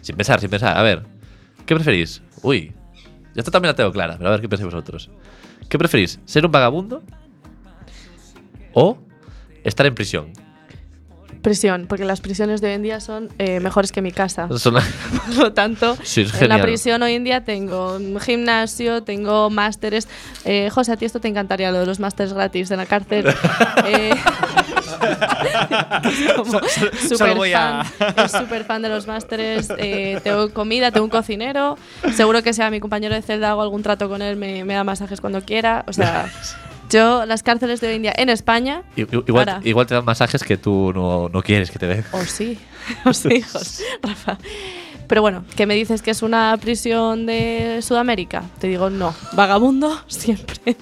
Sin 0.00 0.16
pensar, 0.16 0.40
sin 0.40 0.50
pensar. 0.50 0.76
A 0.76 0.82
ver, 0.82 1.02
¿qué 1.66 1.74
preferís? 1.74 2.22
Uy, 2.42 2.72
yo 3.34 3.40
esta 3.40 3.50
también 3.50 3.70
la 3.72 3.76
tengo 3.76 3.92
clara, 3.92 4.16
pero 4.16 4.28
a 4.28 4.32
ver 4.32 4.40
qué 4.40 4.48
pensáis 4.48 4.72
vosotros. 4.72 5.10
¿Qué 5.68 5.78
preferís? 5.78 6.20
¿Ser 6.24 6.44
un 6.46 6.52
vagabundo? 6.52 7.02
¿O 8.74 8.98
estar 9.64 9.86
en 9.86 9.94
prisión? 9.94 10.32
Prisión, 11.42 11.86
porque 11.88 12.04
las 12.04 12.20
prisiones 12.20 12.60
de 12.60 12.68
hoy 12.68 12.74
en 12.74 12.82
día 12.82 13.00
son 13.00 13.28
eh, 13.38 13.58
mejores 13.58 13.90
que 13.90 14.00
mi 14.00 14.12
casa. 14.12 14.48
Son- 14.58 14.74
Por 15.26 15.36
lo 15.36 15.52
tanto, 15.52 15.96
Sí, 16.04 16.24
en 16.40 16.48
la 16.48 16.62
prisión 16.62 17.02
hoy 17.02 17.14
en 17.14 17.24
día 17.24 17.44
tengo 17.44 17.96
un 17.96 18.20
gimnasio, 18.20 19.02
tengo 19.02 19.50
másteres. 19.50 20.06
Eh, 20.44 20.70
José, 20.70 20.92
a 20.92 20.96
ti 20.96 21.04
esto 21.04 21.18
te 21.20 21.26
encantaría, 21.28 21.72
lo 21.72 21.80
de 21.80 21.86
los 21.86 21.98
másteres 21.98 22.32
gratis 22.32 22.70
en 22.70 22.76
la 22.78 22.86
cárcel. 22.86 23.26
Eh, 23.86 24.14
como 26.36 26.60
solo 27.18 27.34
voy 27.36 27.52
a- 27.52 27.84
fan, 27.84 28.14
es 28.24 28.32
súper 28.32 28.64
fan 28.64 28.82
de 28.82 28.88
los 28.88 29.06
másteres. 29.06 29.68
eh, 29.78 30.20
tengo 30.22 30.52
comida, 30.52 30.90
tengo 30.90 31.04
un 31.04 31.10
cocinero. 31.10 31.76
Seguro 32.14 32.42
que 32.42 32.52
sea 32.52 32.70
mi 32.70 32.80
compañero 32.80 33.14
de 33.14 33.22
celda, 33.22 33.50
hago 33.50 33.62
algún 33.62 33.82
trato 33.82 34.08
con 34.08 34.22
él, 34.22 34.36
me, 34.36 34.64
me 34.64 34.74
da 34.74 34.84
masajes 34.84 35.20
cuando 35.20 35.42
quiera. 35.42 35.84
O 35.86 35.92
sea, 35.92 36.30
yo, 36.90 37.24
las 37.26 37.42
cárceles 37.42 37.80
de 37.80 37.88
hoy 37.88 37.94
en 37.96 38.02
día 38.02 38.12
en 38.16 38.28
España, 38.28 38.82
Igual, 38.96 39.86
te 39.86 39.94
dan 39.94 40.04
masajes 40.04 40.42
que 40.42 40.56
tú 40.56 40.92
no, 40.94 41.28
no 41.28 41.42
quieres 41.42 41.70
que 41.70 41.78
te 41.78 41.86
den. 41.86 42.04
O 42.12 42.22
sí, 42.24 42.58
o 43.04 43.12
sí, 43.12 43.28
hijos, 43.34 43.82
Rafa. 44.02 44.38
Pero 45.08 45.20
bueno, 45.20 45.44
que 45.56 45.66
me 45.66 45.74
dices 45.74 46.00
que 46.00 46.10
es 46.12 46.22
una 46.22 46.56
prisión 46.58 47.26
de 47.26 47.80
Sudamérica. 47.82 48.44
Te 48.58 48.66
digo 48.68 48.88
no. 48.88 49.14
Vagabundo 49.32 50.00
siempre. 50.06 50.76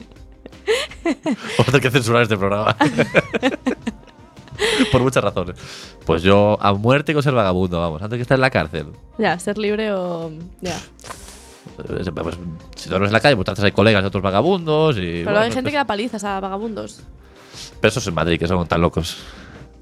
Vamos 1.04 1.60
a 1.60 1.64
tener 1.64 1.80
que 1.80 1.90
censurar 1.90 2.22
este 2.22 2.36
programa. 2.36 2.76
Por 4.92 5.00
muchas 5.00 5.24
razones. 5.24 5.56
Pues 6.04 6.22
yo 6.22 6.58
a 6.60 6.72
muerte 6.74 7.14
con 7.14 7.22
ser 7.22 7.32
vagabundo, 7.32 7.80
vamos, 7.80 8.02
antes 8.02 8.18
que 8.18 8.22
estar 8.22 8.36
en 8.36 8.42
la 8.42 8.50
cárcel. 8.50 8.86
Ya, 9.18 9.38
ser 9.38 9.56
libre 9.58 9.92
o. 9.92 10.30
Ya. 10.60 10.76
Eh, 10.76 12.10
pues, 12.14 12.36
si 12.76 12.88
duermes 12.90 13.08
en 13.08 13.12
la 13.12 13.20
calle, 13.20 13.36
pues 13.36 13.46
te 13.46 13.52
haces 13.52 13.64
ahí 13.64 13.72
colegas 13.72 14.02
de 14.02 14.08
otros 14.08 14.22
vagabundos 14.22 14.96
y. 14.98 15.00
Pero 15.00 15.24
bueno, 15.24 15.38
hay 15.40 15.46
gente 15.50 15.62
pues- 15.62 15.72
que 15.72 15.78
da 15.78 15.84
palizas 15.86 16.24
a 16.24 16.40
vagabundos. 16.40 17.00
Pero 17.80 17.88
eso 17.88 18.00
es 18.00 18.06
en 18.06 18.14
Madrid, 18.14 18.38
que 18.38 18.46
son 18.46 18.66
tan 18.68 18.80
locos. 18.82 19.16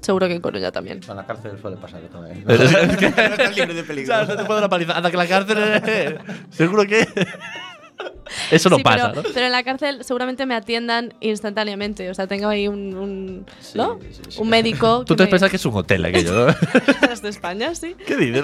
Seguro 0.01 0.27
que 0.27 0.33
en 0.35 0.41
Coruña 0.41 0.71
también. 0.71 1.01
En 1.07 1.15
la 1.15 1.25
cárcel 1.25 1.59
suele 1.61 1.75
pasar 1.75 1.99
tamén. 2.11 2.45
Es 2.47 2.71
que- 2.97 3.07
Estás 3.07 3.55
libre 3.57 3.73
de 3.73 3.83
peligro. 3.83 4.07
¿Sabes? 4.13 4.29
No 4.29 4.35
te 4.37 4.43
puedo 4.45 4.61
dar 4.61 4.63
una 4.63 4.69
paliza. 4.69 4.93
Anda 4.95 5.11
que 5.11 5.17
la 5.17 5.27
cárcel. 5.27 5.57
eh, 5.59 6.17
Seguro 6.51 6.85
que. 6.85 7.05
Eso 8.51 8.69
no 8.69 8.77
Sí, 8.77 8.83
pasa, 8.83 9.09
pero, 9.11 9.23
¿no? 9.23 9.29
pero 9.33 9.45
en 9.47 9.51
la 9.51 9.63
cárcel 9.63 10.03
seguramente 10.03 10.45
me 10.45 10.55
atiendan 10.55 11.13
instantáneamente. 11.19 12.09
O 12.09 12.13
sea, 12.13 12.27
tengo 12.27 12.47
ahí 12.47 12.67
un. 12.67 12.95
un 12.95 13.45
¿No? 13.75 13.99
sí, 14.01 14.21
sí. 14.29 14.39
Un 14.41 14.49
médico. 14.49 15.03
Tú 15.07 15.15
te 15.15 15.23
me- 15.23 15.29
piensas 15.29 15.49
que 15.49 15.57
es 15.57 15.65
un 15.65 15.75
hotel 15.75 16.05
aquello, 16.05 16.47
¿no? 16.47 16.55
Las 17.07 17.21
de 17.21 17.29
España, 17.29 17.73
sí. 17.75 17.95
¿Qué 18.05 18.15
dices? 18.15 18.43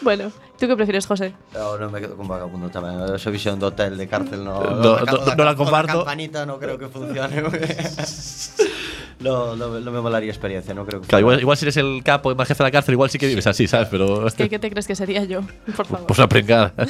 Bueno, 0.00 0.32
¿tú 0.58 0.66
qué 0.66 0.74
prefieres, 0.76 1.06
José? 1.06 1.32
No, 1.54 1.78
non 1.78 1.90
me 1.94 2.02
quedo 2.02 2.18
con 2.18 2.26
vagabundo 2.26 2.66
tamén. 2.74 2.98
Esa 3.14 3.30
visión 3.30 3.58
de 3.62 3.66
hotel, 3.70 3.94
de 3.94 4.06
cárcel, 4.10 4.42
no, 4.42 4.58
No, 4.58 4.98
no- 4.98 5.34
no 5.36 5.44
la 5.46 5.54
comparto. 5.54 6.02
campanita 6.02 6.42
no 6.46 6.58
creo 6.58 6.74
que 6.78 6.88
funcione. 6.90 7.38
No, 9.22 9.56
no, 9.56 9.80
no 9.80 9.90
me 9.90 10.00
molaría 10.00 10.30
experiencia, 10.30 10.74
no 10.74 10.84
creo 10.84 11.00
que 11.00 11.06
Claro, 11.08 11.38
igual, 11.38 11.56
si 11.56 11.64
eres 11.64 11.76
el 11.76 12.02
capo 12.04 12.32
y 12.32 12.34
más 12.34 12.48
jefe 12.48 12.62
de 12.62 12.68
la 12.68 12.70
cárcel, 12.70 12.94
igual 12.94 13.10
sí 13.10 13.18
que 13.18 13.26
vives 13.26 13.46
así, 13.46 13.66
¿sabes? 13.66 13.88
Pero. 13.90 14.26
¿Qué, 14.36 14.48
qué 14.48 14.58
te 14.58 14.70
crees 14.70 14.86
que 14.86 14.94
sería 14.94 15.24
yo? 15.24 15.40
Por 15.76 15.86
favor. 15.86 16.06
Pues 16.06 16.18
una 16.18 16.28
prengada. 16.28 16.72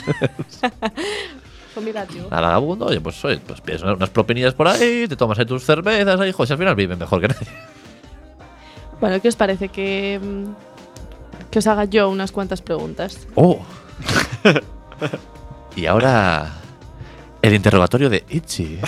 Pues 1.74 1.86
mira, 1.86 2.04
tío. 2.04 2.26
A 2.30 2.38
vagabundo, 2.42 2.84
oye, 2.84 3.00
pues, 3.00 3.24
oye, 3.24 3.38
pues 3.38 3.62
pides 3.62 3.80
unas 3.82 4.10
propinillas 4.10 4.52
por 4.52 4.68
ahí, 4.68 5.06
te 5.08 5.16
tomas 5.16 5.38
ahí 5.38 5.46
tus 5.46 5.64
cervezas, 5.64 6.20
ahí, 6.20 6.30
joder, 6.30 6.46
si 6.46 6.52
al 6.52 6.58
final 6.58 6.74
viven 6.74 6.98
mejor 6.98 7.18
que 7.18 7.28
nadie. 7.28 7.48
Bueno, 9.00 9.22
¿qué 9.22 9.28
os 9.28 9.36
parece 9.36 9.70
que, 9.70 10.20
mm, 10.22 11.50
que 11.50 11.60
os 11.60 11.66
haga 11.66 11.86
yo 11.86 12.10
unas 12.10 12.30
cuantas 12.30 12.60
preguntas? 12.60 13.26
¡Oh! 13.36 13.60
Y 15.74 15.86
ahora 15.86 16.52
el 17.40 17.54
interrogatorio 17.54 18.10
de 18.10 18.24
Itchy. 18.28 18.78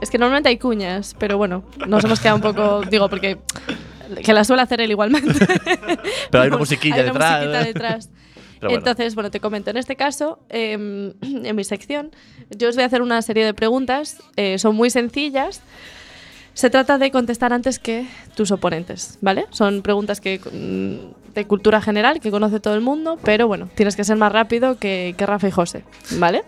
Es 0.00 0.10
que 0.10 0.18
normalmente 0.18 0.48
hay 0.48 0.58
cuñas, 0.58 1.14
pero 1.18 1.38
bueno, 1.38 1.64
nos 1.86 2.04
hemos 2.04 2.20
quedado 2.20 2.36
un 2.36 2.42
poco, 2.42 2.82
digo, 2.90 3.08
porque 3.08 3.38
que 4.24 4.32
la 4.32 4.44
suele 4.44 4.62
hacer 4.62 4.80
él 4.80 4.90
igualmente. 4.90 5.46
Pero 6.30 6.42
hay 6.42 6.48
una 6.48 6.58
musiquilla 6.58 6.96
Hay 6.96 7.10
una 7.10 7.12
detrás. 7.12 7.40
musiquita 7.40 7.64
detrás. 7.64 8.10
Bueno. 8.58 8.78
Entonces, 8.78 9.14
bueno, 9.14 9.30
te 9.30 9.38
comento, 9.38 9.68
en 9.68 9.76
este 9.76 9.96
caso, 9.96 10.38
em, 10.48 11.12
en 11.20 11.54
mi 11.54 11.62
sección, 11.62 12.10
yo 12.48 12.70
os 12.70 12.74
voy 12.74 12.84
a 12.84 12.86
hacer 12.86 13.02
una 13.02 13.20
serie 13.20 13.44
de 13.44 13.52
preguntas, 13.52 14.16
eh, 14.36 14.58
son 14.58 14.74
muy 14.74 14.88
sencillas. 14.88 15.60
Se 16.54 16.70
trata 16.70 16.96
de 16.96 17.10
contestar 17.10 17.52
antes 17.52 17.78
que 17.78 18.06
tus 18.34 18.50
oponentes, 18.50 19.18
¿vale? 19.20 19.44
Son 19.50 19.82
preguntas 19.82 20.22
que, 20.22 20.38
mm, 20.40 21.34
de 21.34 21.46
cultura 21.46 21.82
general 21.82 22.18
que 22.18 22.30
conoce 22.30 22.58
todo 22.58 22.74
el 22.74 22.80
mundo, 22.80 23.18
pero 23.22 23.46
bueno, 23.46 23.68
tienes 23.74 23.94
que 23.94 24.04
ser 24.04 24.16
más 24.16 24.32
rápido 24.32 24.78
que, 24.78 25.14
que 25.18 25.26
Rafa 25.26 25.48
y 25.48 25.50
José, 25.50 25.84
¿vale? 26.12 26.42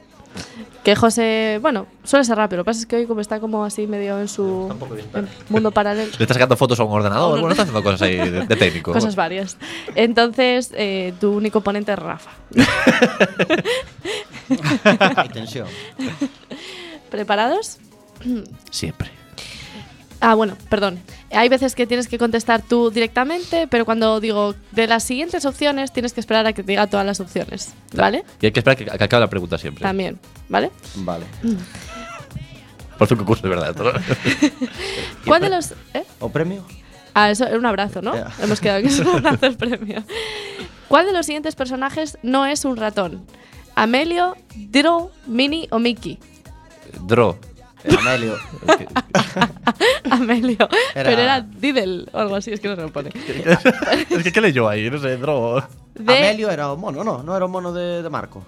Que 0.85 0.95
José, 0.97 1.59
bueno, 1.61 1.87
suele 2.05 2.25
ser 2.25 2.37
rápido, 2.37 2.59
lo 2.59 2.65
que 2.65 2.69
pasa 2.69 2.81
es 2.81 2.87
que 2.87 2.97
hoy 2.97 3.07
como 3.07 3.21
está 3.21 3.41
como 3.41 3.65
así 3.65 3.87
medio 3.87 4.19
en 4.21 4.29
su 4.29 4.73
en 5.15 5.29
mundo 5.51 5.71
paralelo, 5.71 6.11
Le 6.19 6.25
estás 6.25 6.37
sacando 6.37 6.57
fotos 6.57 6.79
a 6.81 6.85
un 6.85 6.93
ordenador. 6.93 7.35
Un 7.35 7.41
Bueno, 7.41 7.53
estás 7.53 7.69
haciendo 7.69 7.83
cosas 7.83 8.03
ahí 8.03 8.17
de, 8.17 8.47
de 8.47 8.57
técnico. 8.57 8.93
cosas 8.93 9.15
varias. 9.17 9.57
Entonces, 9.95 10.71
eh, 10.75 11.13
tu 11.21 11.33
único 11.33 11.59
oponente 11.59 11.93
es 11.93 11.99
Rafa. 11.99 12.31
Hay 15.17 15.29
tensión. 15.29 15.67
¿Preparados? 17.11 17.79
Siempre. 18.71 19.11
Ah, 20.21 20.35
bueno, 20.35 20.57
perdón. 20.69 20.99
Hay 21.31 21.49
veces 21.49 21.75
que 21.75 21.87
tienes 21.87 22.09
que 22.09 22.19
contestar 22.19 22.63
tú 22.63 22.91
directamente, 22.91 23.69
pero 23.69 23.85
cuando 23.85 24.21
digo 24.21 24.55
de 24.73 24.87
las 24.87 25.05
siguientes 25.05 25.45
opciones, 25.45 25.93
tienes 25.93 26.13
que 26.13 26.21
esperar 26.21 26.47
a 26.47 26.53
que 26.53 26.63
te 26.63 26.73
diga 26.73 26.87
todas 26.89 27.07
las 27.07 27.21
opciones, 27.21 27.73
¿vale? 27.95 28.25
Y 28.41 28.47
hay 28.47 28.53
que 28.53 28.61
esperar 28.61 28.77
que, 28.77 28.85
que 28.85 29.05
acabe 29.05 29.21
la 29.21 29.31
pregunta 29.31 29.59
siempre. 29.59 29.83
También, 29.83 30.19
¿vale? 30.49 30.71
Vale. 30.97 31.27
Por 32.99 33.07
su 33.07 33.17
concurso, 33.17 33.43
de 33.45 33.51
verdad. 33.51 33.77
¿no? 33.77 33.93
¿Cuál 35.25 35.43
de 35.43 35.51
los...? 35.51 35.73
¿eh? 35.95 36.05
¿O 36.19 36.29
premio? 36.31 36.65
Ah, 37.15 37.31
eso 37.31 37.47
era 37.47 37.57
un 37.57 37.67
abrazo, 37.67 38.03
¿no? 38.03 38.13
Hemos 38.43 38.61
quedado 38.61 38.83
que 38.83 38.89
es 38.89 38.99
un 38.99 39.09
abrazo 39.17 39.47
el 39.47 39.57
premio. 39.57 40.03
¿Cuál 40.89 41.07
de 41.07 41.13
los 41.13 41.27
siguientes 41.27 41.55
personajes 41.55 42.19
no 42.23 42.45
es 42.45 42.65
un 42.65 42.77
ratón? 42.77 43.25
¿Amelio, 43.77 44.37
Diddle, 44.57 45.11
Minnie 45.27 45.69
o 45.71 45.79
Mickey? 45.79 46.19
Draw. 47.07 47.37
El 47.89 47.99
Amelio. 47.99 48.37
Amelio. 50.11 50.69
Era- 50.95 51.11
Pero 51.11 51.23
era 51.23 51.41
Diddle 51.41 52.05
o 52.13 52.19
algo 52.19 52.37
así, 52.37 52.53
es 52.53 52.61
que 52.61 52.69
no 52.69 52.77
se 52.77 52.83
lo 52.83 52.93
pone. 52.93 53.11
es 54.11 54.23
que, 54.23 54.33
¿qué 54.33 54.41
leyó 54.41 54.69
ahí? 54.69 54.91
No 54.91 54.99
sé. 54.99 55.17
De... 55.17 56.17
Amelio 56.19 56.51
era 56.51 56.73
o 56.73 56.77
mono, 56.77 57.03
no, 57.03 57.23
no 57.23 57.37
era 57.37 57.45
o 57.45 57.49
mono 57.49 57.73
de, 57.73 58.03
de 58.03 58.11
Marco. 58.11 58.45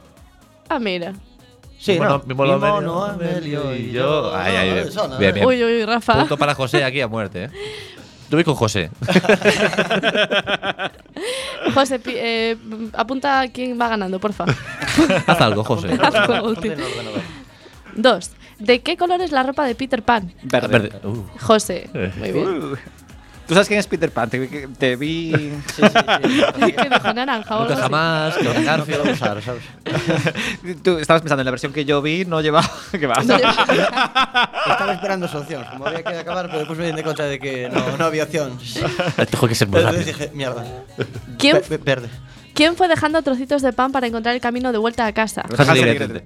Ah, 0.69 0.79
mira. 0.79 1.13
Sí, 1.79 1.93
Mi 1.93 1.99
mono- 2.01 2.19
no. 2.19 2.23
mi 2.27 2.35
mono 2.35 2.59
Mi 2.59 2.67
Amelio, 2.67 2.93
mono, 2.93 3.05
Amelio 3.07 3.75
y 3.75 3.93
yo. 3.93 4.35
Ay, 4.37 4.57
ay, 4.57 4.69
No, 4.69 4.75
bien. 4.75 4.89
eso 4.89 5.09
no, 5.09 5.19
Bien, 5.19 5.31
¿eh? 5.31 5.35
bien. 5.35 5.47
Uy, 5.47 5.65
uy, 5.65 5.85
Rafa. 5.87 6.19
Punto 6.19 6.37
para 6.37 6.55
José 6.55 6.85
aquí 6.85 7.01
a 7.01 7.09
muerte, 7.09 7.45
¿eh? 7.45 7.51
Yo 8.31 8.37
voy 8.37 8.45
con 8.45 8.55
José. 8.55 8.91
José, 11.75 12.01
eh, 12.07 12.57
apunta 12.93 13.45
quién 13.53 13.81
va 13.81 13.89
ganando, 13.89 14.21
porfa. 14.21 14.45
Haz 15.27 15.41
algo, 15.41 15.65
José. 15.65 15.89
Haz 16.01 16.15
algo 16.15 16.49
ordenador. 16.51 16.87
Dos. 17.95 18.31
¿De 18.59 18.81
qué 18.81 18.97
color 18.97 19.21
es 19.23 19.33
la 19.33 19.43
ropa 19.43 19.65
de 19.65 19.75
Peter 19.75 20.03
Pan? 20.03 20.33
Verde. 20.43 20.69
Verde. 20.69 21.01
Uh. 21.07 21.25
José. 21.41 21.89
Muy 22.19 22.33
bien. 22.33 22.47
Uh. 22.63 22.77
¿Tú 23.47 23.55
sabes 23.55 23.67
quién 23.67 23.81
es 23.81 23.87
Peter 23.89 24.13
Pan? 24.13 24.31
Te, 24.31 24.39
vi- 24.39 24.67
te 24.79 24.95
vi. 24.95 25.33
Sí, 25.33 25.53
sí, 25.77 25.83
sí. 25.83 25.93
¿Qué 26.77 26.89
dijo 26.89 27.13
naranja 27.13 27.57
o 27.57 27.63
algo 27.63 27.73
así? 27.73 27.83
jamás. 27.83 28.37
que 28.37 28.45
No 28.45 28.53
Garfield. 28.63 28.85
quiero 29.03 29.13
usar, 29.13 29.43
¿sabes? 29.43 29.63
Tú 30.85 30.99
estabas 30.99 31.23
pensando 31.23 31.41
en 31.41 31.47
la 31.47 31.51
versión 31.51 31.73
que 31.73 31.85
yo 31.85 32.01
vi, 32.01 32.25
no 32.27 32.41
llevaba. 32.43 32.71
¿Qué 32.93 33.07
va? 33.09 33.15
Estaba 33.21 34.93
esperando 34.93 35.27
opciones. 35.27 35.69
Como 35.69 35.85
había 35.87 36.03
que 36.05 36.15
acabar, 36.17 36.47
pero 36.47 36.59
después 36.61 36.79
me 36.79 36.87
di 36.87 36.93
de 36.93 37.03
cuenta 37.03 37.25
de 37.25 37.41
que 37.41 37.69
no, 37.71 37.97
no 37.97 38.05
había 38.05 38.23
opción. 38.25 38.57
Tengo 39.31 39.49
que 39.49 39.55
ser 39.57 39.67
muy 39.67 39.81
Entonces 39.81 40.07
rápido. 40.07 40.19
dije, 40.19 40.31
mierda. 40.37 40.65
¿Quién, 41.39 41.57
Ve- 41.57 41.65
ve- 41.71 41.79
Verde. 41.79 42.09
¿Quién 42.55 42.77
fue 42.77 42.87
dejando 42.87 43.21
trocitos 43.23 43.63
de 43.63 43.73
pan 43.73 43.91
para 43.91 44.07
encontrar 44.07 44.35
el 44.35 44.41
camino 44.41 44.71
de 44.71 44.79
vuelta 44.79 45.07
a 45.07 45.13
casa? 45.13 45.43
Hansel 45.59 46.23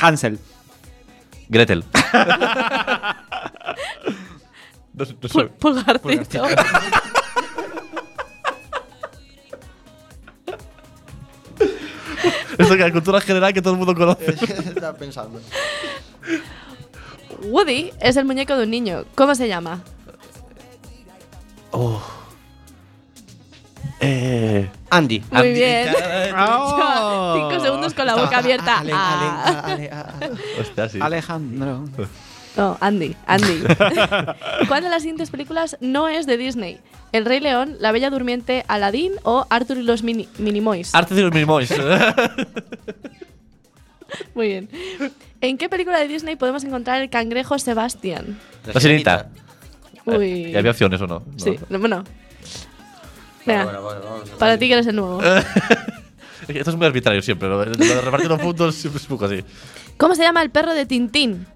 Hansel 0.00 0.38
Gretel. 1.48 1.84
No, 4.96 5.04
no. 5.04 5.20
Pul- 5.28 5.50
pulgarcito. 5.58 6.42
Esto 12.58 12.74
que 12.74 12.80
la 12.82 12.92
cultura 12.92 13.20
general 13.20 13.52
que 13.52 13.60
todo 13.60 13.74
el 13.74 13.78
mundo 13.78 13.94
conoce. 13.94 14.30
Estaba 14.40 14.96
pensando. 14.96 15.40
Woody 17.42 17.92
es 18.00 18.16
el 18.16 18.24
muñeco 18.24 18.56
de 18.56 18.64
un 18.64 18.70
niño. 18.70 19.04
¿Cómo 19.14 19.34
se 19.34 19.46
llama? 19.48 19.82
Oh. 21.72 22.02
Eh. 24.00 24.68
Andy. 24.90 25.22
Muy 25.30 25.52
bien. 25.52 25.88
Oh. 26.38 27.34
Cinco 27.50 27.64
segundos 27.64 27.94
con 27.94 28.06
la 28.06 28.14
boca 28.16 28.38
abierta. 28.38 28.80
Ale, 28.80 28.92
Ah. 28.94 29.62
ale, 29.64 29.88
ale, 29.88 29.90
ale. 29.90 30.30
Hostia, 30.60 30.88
sí. 30.88 30.98
Alejandro. 31.00 31.84
No, 32.56 32.76
Andy, 32.80 33.14
Andy. 33.26 33.62
¿Cuál 34.68 34.82
de 34.82 34.88
las 34.90 35.02
siguientes 35.02 35.30
películas 35.30 35.76
no 35.80 36.08
es 36.08 36.26
de 36.26 36.36
Disney? 36.36 36.78
El 37.12 37.24
Rey 37.24 37.40
León, 37.40 37.76
La 37.80 37.92
Bella 37.92 38.10
Durmiente, 38.10 38.64
Aladdin 38.68 39.12
o 39.22 39.46
Arthur 39.50 39.78
y 39.78 39.82
los 39.82 40.02
Mini 40.02 40.28
Minimoys. 40.38 40.94
Arte 40.94 41.14
de 41.14 41.22
los 41.22 41.32
Minimoys. 41.32 41.72
Muy 44.34 44.46
bien. 44.48 44.68
¿En 45.40 45.58
qué 45.58 45.68
película 45.68 45.98
de 45.98 46.08
Disney 46.08 46.36
podemos 46.36 46.64
encontrar 46.64 47.00
el 47.02 47.10
cangrejo 47.10 47.58
Sebastián? 47.58 48.38
La 48.72 48.80
sirenita. 48.80 49.28
Uy. 50.04 50.46
¿Y 50.52 50.56
había 50.56 50.70
opciones 50.70 51.00
o 51.00 51.06
no? 51.06 51.20
No. 51.20 51.38
Sí, 51.38 51.58
no, 51.68 51.78
bueno. 51.78 52.04
Venga, 53.46 53.64
Bueno, 53.64 53.82
bueno, 53.82 54.00
vamos 54.04 54.30
a- 54.30 54.36
para 54.38 54.58
ti 54.58 54.66
que 54.68 54.74
eres 54.74 54.86
el 54.86 54.96
nuevo. 54.96 55.22
Esto 56.48 56.70
es 56.70 56.76
muy 56.76 56.86
arbitrario 56.86 57.22
siempre. 57.22 57.48
Lo, 57.48 57.64
lo 57.64 57.74
de 57.74 58.00
repartir 58.00 58.28
los 58.28 58.40
puntos 58.40 58.74
siempre 58.74 58.98
es 59.02 59.08
un 59.10 59.16
poco 59.16 59.24
así. 59.26 59.44
¿Cómo 59.96 60.14
se 60.14 60.22
llama 60.22 60.42
el 60.42 60.50
perro 60.50 60.74
de 60.74 60.86
Tintín? 60.86 61.46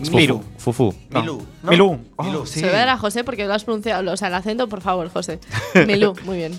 Es 0.00 0.10
Miru. 0.10 0.42
Fufu. 0.56 0.94
No. 1.10 1.20
Milú. 1.20 1.46
¿no? 1.62 1.70
Milú. 1.70 2.00
Oh, 2.16 2.22
Milú. 2.24 2.46
sí. 2.46 2.60
Se 2.60 2.66
ve 2.66 2.78
a 2.80 2.96
José 2.96 3.22
porque 3.24 3.46
lo 3.46 3.52
has 3.52 3.64
pronunciado. 3.64 4.10
O 4.12 4.16
sea, 4.16 4.28
el 4.28 4.34
acento, 4.34 4.68
por 4.68 4.80
favor, 4.80 5.10
José. 5.10 5.40
Milú, 5.86 6.14
muy 6.24 6.38
bien. 6.38 6.58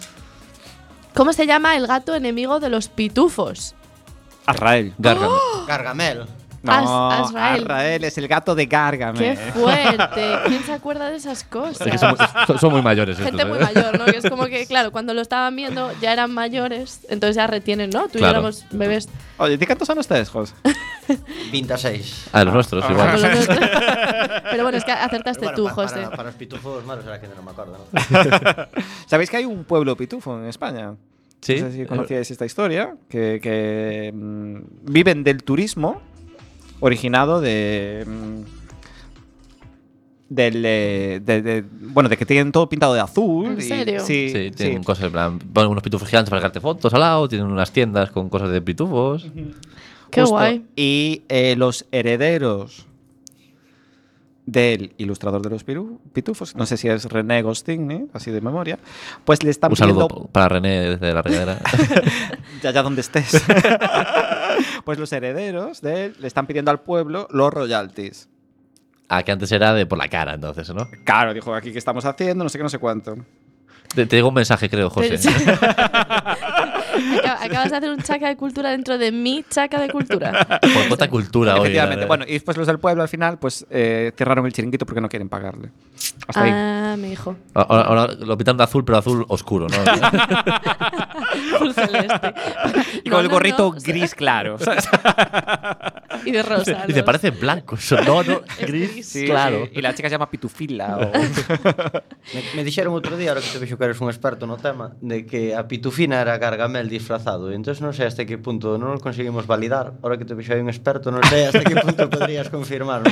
¿Cómo 1.15 1.33
se 1.33 1.47
llama 1.47 1.75
el 1.75 1.87
gato 1.87 2.13
enemigo 2.13 2.59
de 2.59 2.69
los 2.69 2.87
pitufos? 2.87 3.73
Azrael. 4.45 4.93
Gargamel. 4.99 5.31
Gargamel. 5.67 6.25
No, 6.63 7.09
Az- 7.11 7.29
Azrael. 7.29 7.61
Azrael 7.63 8.03
es 8.03 8.17
el 8.19 8.27
gato 8.27 8.53
de 8.53 8.65
Gargamel. 8.67 9.35
¡Qué 9.35 9.35
fuerte! 9.51 10.35
¿Quién 10.47 10.63
se 10.63 10.73
acuerda 10.73 11.09
de 11.09 11.15
esas 11.17 11.43
cosas? 11.43 11.81
Es 11.87 11.91
que 11.93 11.97
son, 11.97 12.09
muy- 12.17 12.27
son- 12.47 12.59
son 12.59 12.71
muy 12.71 12.81
mayores 12.83 13.17
estos. 13.17 13.25
Gente 13.25 13.41
¿eh? 13.43 13.45
muy 13.45 13.57
mayor, 13.59 13.97
¿no? 13.97 14.05
Que 14.05 14.17
es 14.17 14.29
como 14.29 14.45
que, 14.45 14.65
claro, 14.67 14.91
cuando 14.91 15.13
lo 15.15 15.21
estaban 15.21 15.55
viendo 15.55 15.91
ya 16.01 16.13
eran 16.13 16.31
mayores, 16.31 16.99
entonces 17.09 17.35
ya 17.35 17.47
retienen, 17.47 17.89
¿no? 17.89 18.03
Tú 18.03 18.09
y 18.09 18.13
yo 18.13 18.19
Claro. 18.19 18.31
éramos 18.39 18.65
bebés. 18.71 19.09
Oye, 19.37 19.57
¿de 19.57 19.65
cuántos 19.65 19.89
años 19.89 20.01
ustedes, 20.01 20.29
Jos? 20.29 20.53
26. 21.51 22.29
Ah, 22.31 22.43
los 22.43 22.53
nuestros, 22.53 22.89
igual. 22.89 23.11
los 23.13 23.21
nuestros. 23.21 23.57
Pero 24.51 24.63
bueno, 24.63 24.77
es 24.77 24.85
que 24.85 24.91
acertaste 24.91 25.45
Bueno, 25.45 25.55
tú, 25.55 25.65
pa- 25.65 25.71
José. 25.71 25.95
Para, 25.95 26.09
para 26.11 26.23
los 26.23 26.35
pitufos, 26.35 26.85
malo 26.85 27.01
será 27.01 27.19
que 27.19 27.27
no 27.27 27.41
me 27.41 27.51
acuerdo. 27.51 27.77
¿no? 27.91 28.81
¿Sabéis 29.07 29.29
que 29.29 29.37
hay 29.37 29.45
un 29.45 29.63
pueblo 29.63 29.95
pitufo 29.95 30.37
en 30.37 30.45
España? 30.45 30.93
Sí. 31.41 31.59
No 31.59 31.71
sé 31.71 31.77
si 31.77 31.85
conocíais 31.85 32.29
esta 32.29 32.45
historia, 32.45 32.93
que, 33.09 33.39
que, 33.41 34.11
mm, 34.13 34.57
viven 34.91 35.23
del 35.23 35.43
turismo 35.43 36.01
originado 36.81 37.39
de... 37.39 38.03
mm, 38.05 38.41
del, 40.29 40.63
eh, 40.65 41.21
de, 41.23 41.41
de- 41.41 41.61
bueno, 41.81 42.07
de 42.09 42.15
que 42.17 42.25
tienen 42.25 42.51
todo 42.51 42.69
pintado 42.69 42.93
de 42.93 43.01
azul. 43.01 43.47
¿En 43.47 43.57
y- 43.59 43.61
serio? 43.61 43.99
sí, 43.99 44.29
Sí, 44.29 44.51
tienen 44.51 44.79
sí. 44.79 44.85
cosas 44.85 45.05
en 45.05 45.11
plan. 45.11 45.39
Ponen 45.39 45.71
unos 45.71 45.83
pitufos 45.83 46.07
gigantes 46.07 46.29
para 46.29 46.41
sacarte 46.41 46.59
fotos 46.61 46.93
al 46.93 47.01
lado. 47.01 47.27
Tienen 47.27 47.47
unas 47.47 47.71
tiendas 47.71 48.11
con 48.11 48.29
cosas 48.29 48.49
de 48.51 48.61
pitufos. 48.61 49.27
Qué 50.09 50.21
Justo. 50.21 50.35
guay. 50.35 50.65
Y 50.75 51.23
eh, 51.29 51.55
los 51.57 51.85
herederos 51.91 52.85
del 54.45 54.93
ilustrador 54.97 55.41
de 55.41 55.49
los 55.49 55.65
piru- 55.65 55.99
pitufos, 56.13 56.55
no 56.55 56.65
sé 56.65 56.75
si 56.75 56.87
es 56.89 57.05
René 57.05 57.41
Goscinny, 57.41 58.07
así 58.13 58.31
de 58.31 58.41
memoria, 58.41 58.79
pues 59.23 59.43
le 59.43 59.49
están 59.51 59.71
Un 59.71 59.77
saludo 59.77 60.07
pidiendo 60.07 60.29
para 60.31 60.49
René 60.49 60.79
desde 60.91 61.13
la 61.13 61.21
regadera. 61.21 61.59
ya 62.63 62.69
allá 62.69 62.83
donde 62.83 63.01
estés. 63.01 63.31
pues 64.83 64.97
los 64.99 65.11
herederos 65.13 65.81
de 65.81 66.05
él 66.05 66.15
le 66.19 66.27
están 66.27 66.47
pidiendo 66.47 66.71
al 66.71 66.81
pueblo 66.81 67.27
los 67.31 67.53
royalties. 67.53 68.27
ah, 69.09 69.23
que 69.23 69.31
antes 69.31 69.51
era 69.51 69.73
de 69.73 69.85
por 69.85 69.97
la 69.97 70.07
cara, 70.07 70.33
entonces, 70.33 70.73
¿no? 70.73 70.87
Claro, 71.05 71.33
dijo 71.33 71.53
aquí 71.53 71.71
que 71.71 71.79
estamos 71.79 72.05
haciendo, 72.05 72.43
no 72.43 72.49
sé 72.49 72.57
qué, 72.57 72.63
no 72.63 72.69
sé 72.69 72.79
cuánto. 72.79 73.17
Te, 73.93 74.05
te 74.05 74.15
llegó 74.15 74.29
un 74.29 74.35
mensaje, 74.35 74.69
creo, 74.69 74.89
José. 74.89 75.17
Acabas 77.41 77.71
de 77.71 77.77
hacer 77.77 77.89
un 77.89 78.01
chaca 78.01 78.27
de 78.27 78.35
cultura 78.37 78.71
dentro 78.71 78.97
de 78.97 79.11
mi 79.11 79.43
chaca 79.49 79.79
de 79.79 79.89
cultura. 79.89 80.59
Por 80.61 80.87
cuota 80.87 81.09
cultura 81.09 81.55
hoy. 81.55 81.61
Efectivamente. 81.61 82.05
Bueno, 82.05 82.25
y 82.27 82.33
después 82.33 82.57
los 82.57 82.67
del 82.67 82.79
pueblo 82.79 83.01
al 83.03 83.09
final, 83.09 83.37
pues 83.39 83.65
eh, 83.69 84.11
cerraron 84.17 84.45
el 84.45 84.53
chiringuito 84.53 84.85
porque 84.85 85.01
no 85.01 85.09
quieren 85.09 85.29
pagarle. 85.29 85.69
Hasta 86.27 86.43
ahí. 86.43 86.51
Ah, 86.53 86.95
mi 86.97 87.11
hijo. 87.11 87.35
Ahora, 87.53 87.83
ahora 87.83 88.07
lo 88.13 88.37
pintan 88.37 88.57
de 88.57 88.63
azul, 88.63 88.83
pero 88.85 88.97
azul 88.97 89.25
oscuro, 89.27 89.67
¿no? 89.67 89.77
Azul 91.55 91.73
celeste. 91.73 92.33
Y 93.03 93.09
No, 93.09 93.15
con 93.15 93.25
el 93.25 93.27
no, 93.27 93.33
gorrito 93.33 93.71
no, 93.73 93.79
gris 93.81 94.15
claro. 94.15 94.57
y 96.25 96.31
de 96.31 96.43
rosa. 96.43 96.85
Dice, 96.87 97.03
parecen 97.03 97.39
blancos, 97.39 97.91
no, 98.05 98.23
no, 98.23 98.41
gris, 98.59 99.05
sí, 99.05 99.25
claro. 99.25 99.65
Sí. 99.65 99.79
Y 99.79 99.81
la 99.81 99.93
chica 99.93 100.09
se 100.09 100.15
llama 100.15 100.29
Pitufila. 100.29 100.97
O... 100.97 101.11
me, 102.33 102.41
me 102.55 102.63
dixeron 102.63 102.93
outro 102.93 103.17
día, 103.17 103.31
ahora 103.31 103.41
que 103.41 103.49
te 103.49 103.59
vexo 103.59 103.77
que 103.77 103.85
eres 103.85 103.99
un 104.01 104.09
experto 104.09 104.45
no 104.45 104.57
tema, 104.57 104.93
de 105.01 105.25
que 105.25 105.55
a 105.55 105.67
Pitufina 105.67 106.21
era 106.21 106.37
Gargamel 106.37 106.89
disfrazado. 106.89 107.51
Entonces 107.51 107.81
non 107.81 107.93
sei 107.93 108.07
hasta 108.07 108.25
que 108.25 108.37
punto 108.37 108.77
non 108.77 108.93
nos 108.93 109.01
conseguimos 109.01 109.47
validar. 109.47 109.97
Ahora 110.05 110.17
que 110.19 110.25
te 110.25 110.35
vexo 110.35 110.53
aí 110.53 110.61
un 110.61 110.69
experto, 110.69 111.09
non 111.09 111.23
sei 111.25 111.49
hasta 111.49 111.65
que 111.65 111.75
punto 111.79 112.09
podrías 112.09 112.49
confirmarlo. 112.49 113.09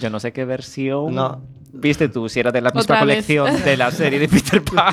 Yo 0.00 0.10
no 0.10 0.20
sé 0.20 0.32
qué 0.32 0.44
versión... 0.44 1.14
No, 1.14 1.40
Viste 1.74 2.08
tú 2.10 2.28
si 2.28 2.38
era 2.38 2.52
de 2.52 2.60
la 2.60 2.68
misma 2.68 2.82
Otra 2.82 2.96
vez. 2.96 3.24
colección 3.26 3.64
de 3.64 3.76
la 3.78 3.90
serie 3.90 4.18
de 4.18 4.28
Peter 4.28 4.62
Pan 4.62 4.92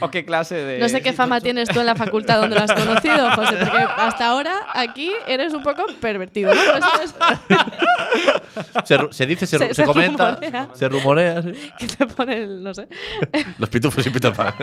o, 0.00 0.10
qué 0.12 0.24
clase 0.24 0.54
de. 0.54 0.78
No 0.78 0.88
sé 0.88 1.02
qué 1.02 1.12
fama 1.12 1.40
tienes 1.40 1.68
tú 1.68 1.80
en 1.80 1.86
la 1.86 1.96
facultad 1.96 2.40
donde 2.40 2.54
lo 2.56 2.62
has 2.62 2.72
conocido, 2.72 3.28
José, 3.32 3.56
porque 3.56 3.84
hasta 3.96 4.28
ahora 4.28 4.52
aquí 4.72 5.10
eres 5.26 5.52
un 5.52 5.62
poco 5.64 5.84
pervertido, 6.00 6.54
¿no? 6.54 6.60
Es- 7.02 7.14
Se, 8.84 8.98
se 9.10 9.26
dice, 9.26 9.46
se, 9.46 9.58
Se- 9.58 9.68
se 9.68 9.74
se 9.74 9.84
comenta, 9.84 10.34
rumorea. 10.36 10.68
se 10.74 10.88
rumorea. 10.88 11.42
sí. 11.42 11.52
que 11.78 11.86
te 11.88 12.06
pone 12.06 12.36
el, 12.42 12.62
no 12.62 12.72
sé. 12.74 12.86
Los 13.58 13.68
pitufos 13.68 14.06
y 14.06 14.10
Peter 14.10 14.32
Pan. 14.32 14.54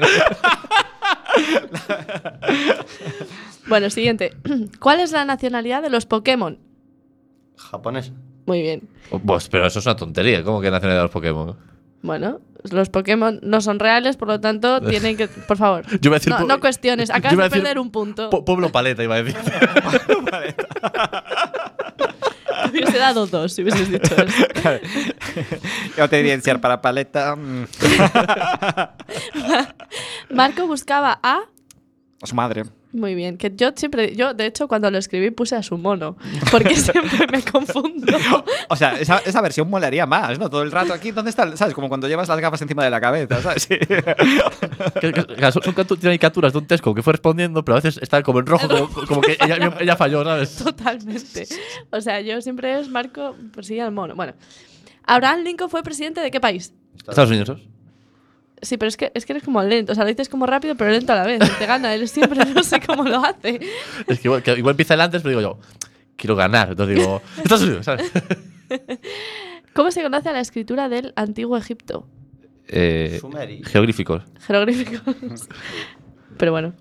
Bueno, 3.67 3.89
siguiente. 3.89 4.33
¿Cuál 4.79 4.99
es 4.99 5.11
la 5.11 5.25
nacionalidad 5.25 5.81
de 5.81 5.89
los 5.89 6.05
Pokémon? 6.05 6.59
Japonés. 7.57 8.11
Muy 8.49 8.61
bien. 8.63 8.81
Pues, 9.25 9.47
pero 9.47 9.67
eso 9.67 9.77
es 9.77 9.85
una 9.85 9.95
tontería. 9.95 10.43
¿Cómo 10.43 10.59
que 10.59 10.71
nacionalidad 10.71 11.01
de 11.01 11.03
los 11.03 11.11
Pokémon? 11.11 11.55
Bueno, 12.01 12.39
los 12.71 12.89
Pokémon 12.89 13.39
no 13.43 13.61
son 13.61 13.77
reales, 13.77 14.17
por 14.17 14.27
lo 14.27 14.39
tanto, 14.39 14.81
tienen 14.81 15.15
que. 15.17 15.27
Por 15.27 15.55
favor. 15.57 15.85
Yo 16.01 16.09
iba 16.09 16.15
a 16.15 16.19
decir 16.19 16.31
no, 16.33 16.39
po- 16.39 16.45
no 16.47 16.59
cuestiones. 16.59 17.11
Acabas 17.11 17.37
de 17.37 17.49
perder 17.51 17.77
un 17.77 17.91
punto. 17.91 18.31
Po- 18.31 18.43
Pueblo 18.43 18.71
Paleta, 18.71 19.03
iba 19.03 19.13
a 19.15 19.21
decir. 19.23 19.39
Te 22.63 22.69
hubiese 22.71 22.97
dado 22.97 23.27
dos 23.27 23.53
si 23.53 23.61
hubieses 23.61 23.91
dicho 23.91 24.15
eso. 24.15 24.43
Yo 25.97 26.09
te 26.09 26.19
evidenciar 26.19 26.59
para 26.59 26.81
paleta. 26.81 27.35
mm, 27.35 27.65
Marco 30.31 30.65
buscaba 30.67 31.19
a. 31.21 31.41
a 32.21 32.25
su 32.25 32.33
madre. 32.35 32.63
Muy 32.91 33.13
bien, 33.13 33.37
que 33.37 33.51
yo 33.55 33.69
siempre, 33.75 34.15
yo 34.15 34.33
de 34.33 34.47
hecho 34.47 34.67
cuando 34.67 34.89
lo 34.89 34.97
escribí 34.97 35.29
puse 35.29 35.55
a 35.55 35.61
su 35.61 35.77
mono, 35.77 36.17
porque 36.51 36.75
siempre 36.75 37.27
me 37.31 37.43
confundo. 37.43 38.17
O 38.67 38.75
sea, 38.75 38.99
esa, 38.99 39.19
esa 39.19 39.41
versión 39.41 39.69
molaría 39.69 40.07
más, 40.07 40.39
¿no? 40.39 40.49
Todo 40.49 40.63
el 40.63 40.71
rato 40.71 40.91
aquí, 40.91 41.11
¿dónde 41.11 41.29
está? 41.29 41.55
¿Sabes? 41.55 41.75
Como 41.75 41.87
cuando 41.87 42.07
llevas 42.07 42.27
las 42.27 42.39
gafas 42.39 42.59
encima 42.63 42.83
de 42.83 42.89
la 42.89 42.99
cabeza, 42.99 43.43
¿sabes? 43.43 43.63
Sí. 43.63 43.77
Que- 43.77 45.13
que- 45.13 45.25
que 45.35 45.51
son, 45.51 46.17
capturas 46.19 46.51
de 46.51 46.57
un 46.59 46.65
Tesco 46.65 46.95
que 46.95 47.03
fue 47.03 47.13
respondiendo, 47.13 47.63
pero 47.63 47.77
a 47.77 47.81
veces 47.81 47.99
está 48.01 48.23
como 48.23 48.39
en 48.39 48.47
rojo, 48.47 48.67
como, 48.67 48.89
como 49.07 49.21
que 49.21 49.37
ella, 49.39 49.71
ella 49.79 49.95
falló, 49.95 50.23
¿sabes? 50.23 50.55
Totalmente. 50.55 51.47
O 51.91 52.01
sea, 52.01 52.21
yo 52.21 52.41
siempre 52.41 52.79
es 52.79 52.89
Marco, 52.89 53.35
pues 53.53 53.67
sí, 53.67 53.79
al 53.79 53.91
mono. 53.91 54.15
Bueno, 54.15 54.33
Abraham 55.05 55.41
Lincoln 55.43 55.69
fue 55.69 55.83
presidente 55.83 56.21
de 56.21 56.31
qué 56.31 56.39
país? 56.39 56.73
Estados 57.07 57.29
Unidos. 57.29 57.51
Sí, 58.61 58.77
pero 58.77 58.89
es 58.89 58.97
que, 58.97 59.11
es 59.13 59.25
que 59.25 59.33
eres 59.33 59.43
como 59.43 59.61
lento. 59.63 59.91
O 59.91 59.95
sea, 59.95 60.03
lo 60.03 60.09
dices 60.09 60.29
como 60.29 60.45
rápido, 60.45 60.75
pero 60.75 60.91
lento 60.91 61.13
a 61.13 61.15
la 61.15 61.23
vez. 61.25 61.39
Te 61.57 61.65
gana. 61.65 61.93
Él 61.93 62.07
siempre 62.07 62.43
no 62.53 62.63
sé 62.63 62.79
cómo 62.81 63.03
lo 63.03 63.23
hace. 63.23 63.59
Es 64.07 64.19
que 64.19 64.27
igual, 64.27 64.43
que 64.43 64.53
igual 64.57 64.73
empieza 64.73 64.93
el 64.93 65.01
antes, 65.01 65.21
pero 65.21 65.37
digo 65.37 65.41
yo, 65.41 65.59
quiero 66.15 66.35
ganar. 66.35 66.69
Entonces 66.69 66.97
digo, 66.97 67.21
Estados 67.37 67.63
Unidos, 67.63 67.85
¿sabes? 67.85 68.11
¿Cómo 69.73 69.91
se 69.91 70.03
conoce 70.03 70.29
a 70.29 70.33
la 70.33 70.41
escritura 70.41 70.89
del 70.89 71.13
antiguo 71.15 71.57
Egipto? 71.57 72.07
Eh, 72.67 73.17
Sumeri. 73.19 73.63
geográficos. 73.63 74.23
Jeroglíficos. 74.45 75.01
pero 76.37 76.51
bueno. 76.51 76.73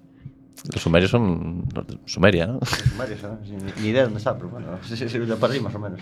Los 0.73 0.83
sumerios 0.83 1.13
son 1.13 1.65
los 1.73 1.87
de 1.87 1.99
Sumeria, 2.05 2.47
¿no? 2.47 2.59
Sumerios, 2.65 3.23
¿eh? 3.23 3.29
Sí, 3.45 3.57
Ni, 3.81 3.89
idea 3.91 4.03
dónde 4.03 4.19
está, 4.19 4.37
pero 4.37 4.49
bueno, 4.49 4.77
sí, 4.83 4.97
sí, 4.97 5.09
sí, 5.09 5.19
lo 5.19 5.39
perdí 5.39 5.61
más 5.61 5.73
o 5.75 5.79
menos. 5.79 6.01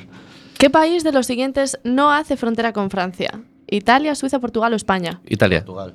¿Qué 0.59 0.71
país 0.71 1.05
de 1.05 1.13
los 1.13 1.27
siguientes 1.27 1.79
no 1.85 2.11
hace 2.11 2.39
frontera 2.39 2.73
con 2.73 2.89
Francia? 2.89 3.43
Italia, 3.69 4.15
Suiza, 4.15 4.39
Portugal 4.39 4.73
o 4.73 4.77
España. 4.77 5.21
Italia. 5.27 5.65
Portugal. 5.65 5.95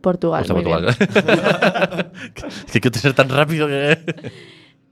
Portugal. 0.00 0.42
O 0.42 0.44
sea, 0.44 0.54
muy 0.54 0.64
bien. 0.64 0.84
Portugal. 0.84 2.12
que 2.72 2.80
quiero 2.80 2.98
ser 2.98 3.14
tan 3.14 3.28
rápido 3.28 3.66
que. 3.66 3.98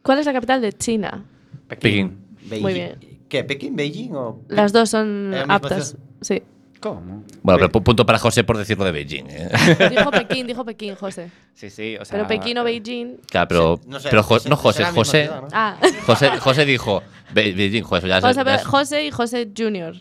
¿Cuál 0.03 0.19
es 0.19 0.27
la 0.27 0.33
capital 0.33 0.61
de 0.61 0.73
China? 0.73 1.25
Pekín. 1.69 2.19
Beijing. 2.43 2.63
Muy 2.63 2.75
bien. 2.75 2.99
¿Qué? 3.29 3.43
¿Pekín, 3.43 3.75
Beijing 3.75 4.13
o...? 4.15 4.43
Las 4.49 4.73
dos 4.73 4.91
son 4.91 5.35
aptas. 5.49 5.91
ciudad. 5.91 6.05
Sí. 6.21 6.43
¿Cómo? 6.85 7.25
Bueno, 7.43 7.59
pero 7.59 7.73
pu- 7.73 7.83
punto 7.83 8.05
para 8.05 8.19
José 8.19 8.45
por 8.45 8.59
decirlo 8.59 8.85
de 8.85 8.93
Beijing. 8.93 9.25
¿eh? 9.27 9.89
Dijo 9.89 10.11
Pekín, 10.11 10.47
dijo 10.47 10.67
Pekín, 10.67 10.95
José. 10.97 11.31
Sí, 11.55 11.71
sí, 11.71 11.97
o 11.97 12.05
sea. 12.05 12.19
Pero 12.19 12.29
Pekín 12.29 12.59
o 12.59 12.65
Beijing. 12.65 13.17
Claro, 13.31 13.49
pero, 13.49 13.81
Sí, 13.83 13.89
no 13.89 14.01
sé, 14.01 14.09
pero 14.11 14.23
Jo- 14.23 14.39
será 14.39 14.51
no 14.51 14.57
José, 14.57 14.85
José, 14.85 15.23
ciudad, 15.23 15.41
¿no? 15.41 15.49
Ah, 15.53 15.77
José, 16.05 16.29
José 16.39 16.67
dijo 16.67 17.03
Be- 17.33 17.53
Beijing, 17.55 17.85
eso 17.85 18.07
ya, 18.07 18.21
José, 18.21 18.45
ya 18.45 18.59
José 18.65 19.05
y 19.07 19.11
José 19.11 19.49
Junior. 19.57 19.95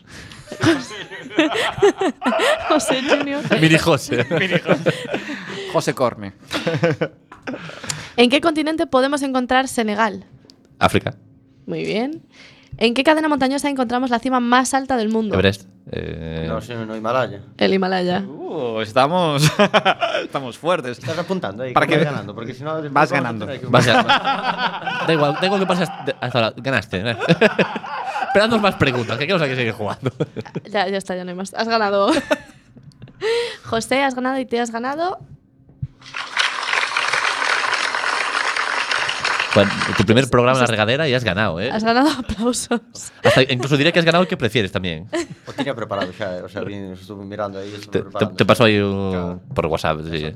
José 2.68 3.00
Junior. 3.08 3.42
Mini 3.60 3.78
José. 3.78 4.26
José 5.72 5.94
Corme. 5.94 6.34
¿En 8.18 8.28
qué 8.28 8.40
continente 8.42 8.86
podemos 8.86 9.22
encontrar 9.22 9.68
Senegal? 9.68 10.26
África. 10.78 11.14
Muy 11.66 11.82
bien. 11.84 12.22
¿En 12.76 12.92
qué 12.94 13.04
cadena 13.04 13.28
montañosa 13.28 13.68
encontramos 13.70 14.10
la 14.10 14.18
cima 14.18 14.40
más 14.40 14.74
alta 14.74 14.96
del 14.98 15.08
mundo? 15.08 15.34
Everest. 15.34 15.66
Eh, 15.90 16.46
No, 16.48 16.60
sí, 16.60 16.72
no, 16.74 16.96
Himalaya. 16.96 17.40
El 17.58 17.74
Himalaya. 17.74 18.20
Uh, 18.20 18.80
estamos. 18.80 19.42
estamos 20.24 20.56
fuertes. 20.58 20.98
Estás 20.98 21.18
apuntando 21.18 21.62
ahí, 21.62 21.72
Para 21.72 21.86
que 21.86 21.96
vas 21.96 22.04
ganando, 22.04 22.34
porque 22.34 22.54
si 22.54 22.64
no... 22.64 22.80
Vas 22.90 23.12
ganando. 23.12 23.46
vas 23.68 23.86
da 25.06 25.06
igual, 25.12 25.36
da 25.40 25.46
igual 25.46 25.60
que 25.60 25.66
pases 25.66 25.88
de- 26.06 26.14
hasta 26.20 26.38
ahora. 26.38 26.54
Ganaste. 26.56 27.10
¿eh? 27.10 27.16
Pero 28.32 28.44
haznos 28.46 28.60
más 28.60 28.74
preguntas, 28.76 29.16
que 29.18 29.26
queremos 29.26 29.46
que 29.46 29.54
seguir 29.56 29.72
jugando. 29.72 30.10
Ya, 30.70 30.88
ya 30.88 30.96
está, 30.98 31.14
ya 31.14 31.24
no 31.24 31.30
hay 31.30 31.36
más. 31.36 31.52
Has 31.54 31.68
ganado. 31.68 32.10
José, 33.64 34.02
has 34.02 34.14
ganado 34.14 34.38
y 34.38 34.46
te 34.46 34.60
has 34.60 34.70
ganado. 34.70 35.18
Bueno, 39.54 39.70
tu 39.96 40.04
primer 40.04 40.28
programa 40.28 40.58
en 40.58 40.62
la 40.62 40.66
regadera 40.66 41.08
y 41.08 41.14
has 41.14 41.22
ganado, 41.24 41.60
¿eh? 41.60 41.70
Has 41.70 41.84
ganado 41.84 42.08
aplausos. 42.10 42.80
Hasta 43.22 43.42
incluso 43.52 43.76
diría 43.76 43.92
que 43.92 44.00
has 44.00 44.04
ganado 44.04 44.22
el 44.22 44.28
que 44.28 44.36
prefieres 44.36 44.72
también. 44.72 45.06
O 45.46 45.52
tenía 45.52 45.74
preparado 45.74 46.12
xa, 46.12 46.42
o 46.44 46.48
sea, 46.48 46.62
vin, 46.62 46.92
estuve 46.92 47.24
mirando 47.24 47.60
estuve 47.60 48.10
Te, 48.18 48.26
te, 48.26 48.44
paso 48.44 48.64
ahí 48.64 48.78
un- 48.78 49.10
Claro. 49.12 49.40
por 49.54 49.66
WhatsApp. 49.66 50.00
sí. 50.10 50.32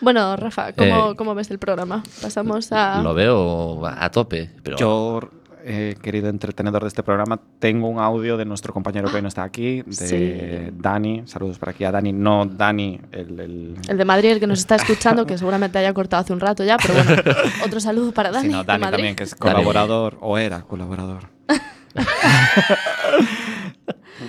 Bueno, 0.00 0.36
Rafa, 0.36 0.72
¿cómo, 0.74 1.10
Eh, 1.12 1.16
cómo 1.16 1.34
ves 1.34 1.50
el 1.50 1.58
programa? 1.58 2.02
Pasamos 2.20 2.70
a. 2.70 3.00
Lo 3.02 3.14
veo 3.14 3.84
a 3.86 4.10
tope. 4.10 4.50
Pero 4.62 4.76
Yo, 4.76 5.20
eh, 5.68 5.96
querido 6.00 6.28
entretenedor 6.28 6.82
de 6.82 6.88
este 6.88 7.02
programa, 7.02 7.40
tengo 7.58 7.88
un 7.88 7.98
audio 7.98 8.36
de 8.36 8.44
nuestro 8.44 8.72
compañero 8.72 9.08
que 9.10 9.16
hoy 9.16 9.22
no 9.22 9.28
está 9.28 9.42
aquí, 9.42 9.82
de 9.82 9.92
Sí. 9.92 10.72
Dani. 10.80 11.22
Saludos 11.26 11.58
para 11.58 11.72
aquí 11.72 11.82
a 11.84 11.90
Dani. 11.90 12.12
No, 12.12 12.46
Dani, 12.46 13.00
el. 13.10 13.40
el- 13.40 13.76
El 13.88 13.98
de 13.98 14.04
Madrid, 14.04 14.30
el 14.30 14.38
que 14.40 14.46
nos 14.46 14.60
está 14.60 14.76
escuchando, 14.76 15.26
que 15.26 15.36
seguramente 15.36 15.78
haya 15.78 15.92
cortado 15.92 16.22
hace 16.22 16.32
un 16.32 16.38
rato 16.40 16.62
ya, 16.64 16.76
pero 16.76 16.94
bueno, 16.94 17.22
otro 17.66 17.80
saludo 17.80 18.12
para 18.12 18.30
Dani. 18.30 18.46
sino 18.46 18.58
de 18.60 18.64
Dani 18.64 18.80
Madrid. 18.80 18.96
también, 18.96 19.16
que 19.16 19.24
es 19.24 19.30
Dani. 19.30 19.40
colaborador, 19.54 20.16
o 20.20 20.38
era 20.38 20.62
colaborador. 20.62 21.28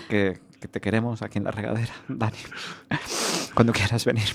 que, 0.09 0.39
que 0.59 0.67
te 0.67 0.81
queremos 0.81 1.21
aquí 1.21 1.37
en 1.37 1.43
la 1.45 1.51
regadera, 1.51 1.93
Dani. 2.07 2.37
Cuando 3.53 3.73
quieras 3.73 4.05
venir. 4.05 4.25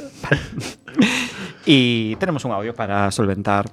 y 1.66 2.16
tenemos 2.16 2.44
un 2.44 2.52
audio 2.52 2.74
para 2.74 3.10
solventar 3.10 3.70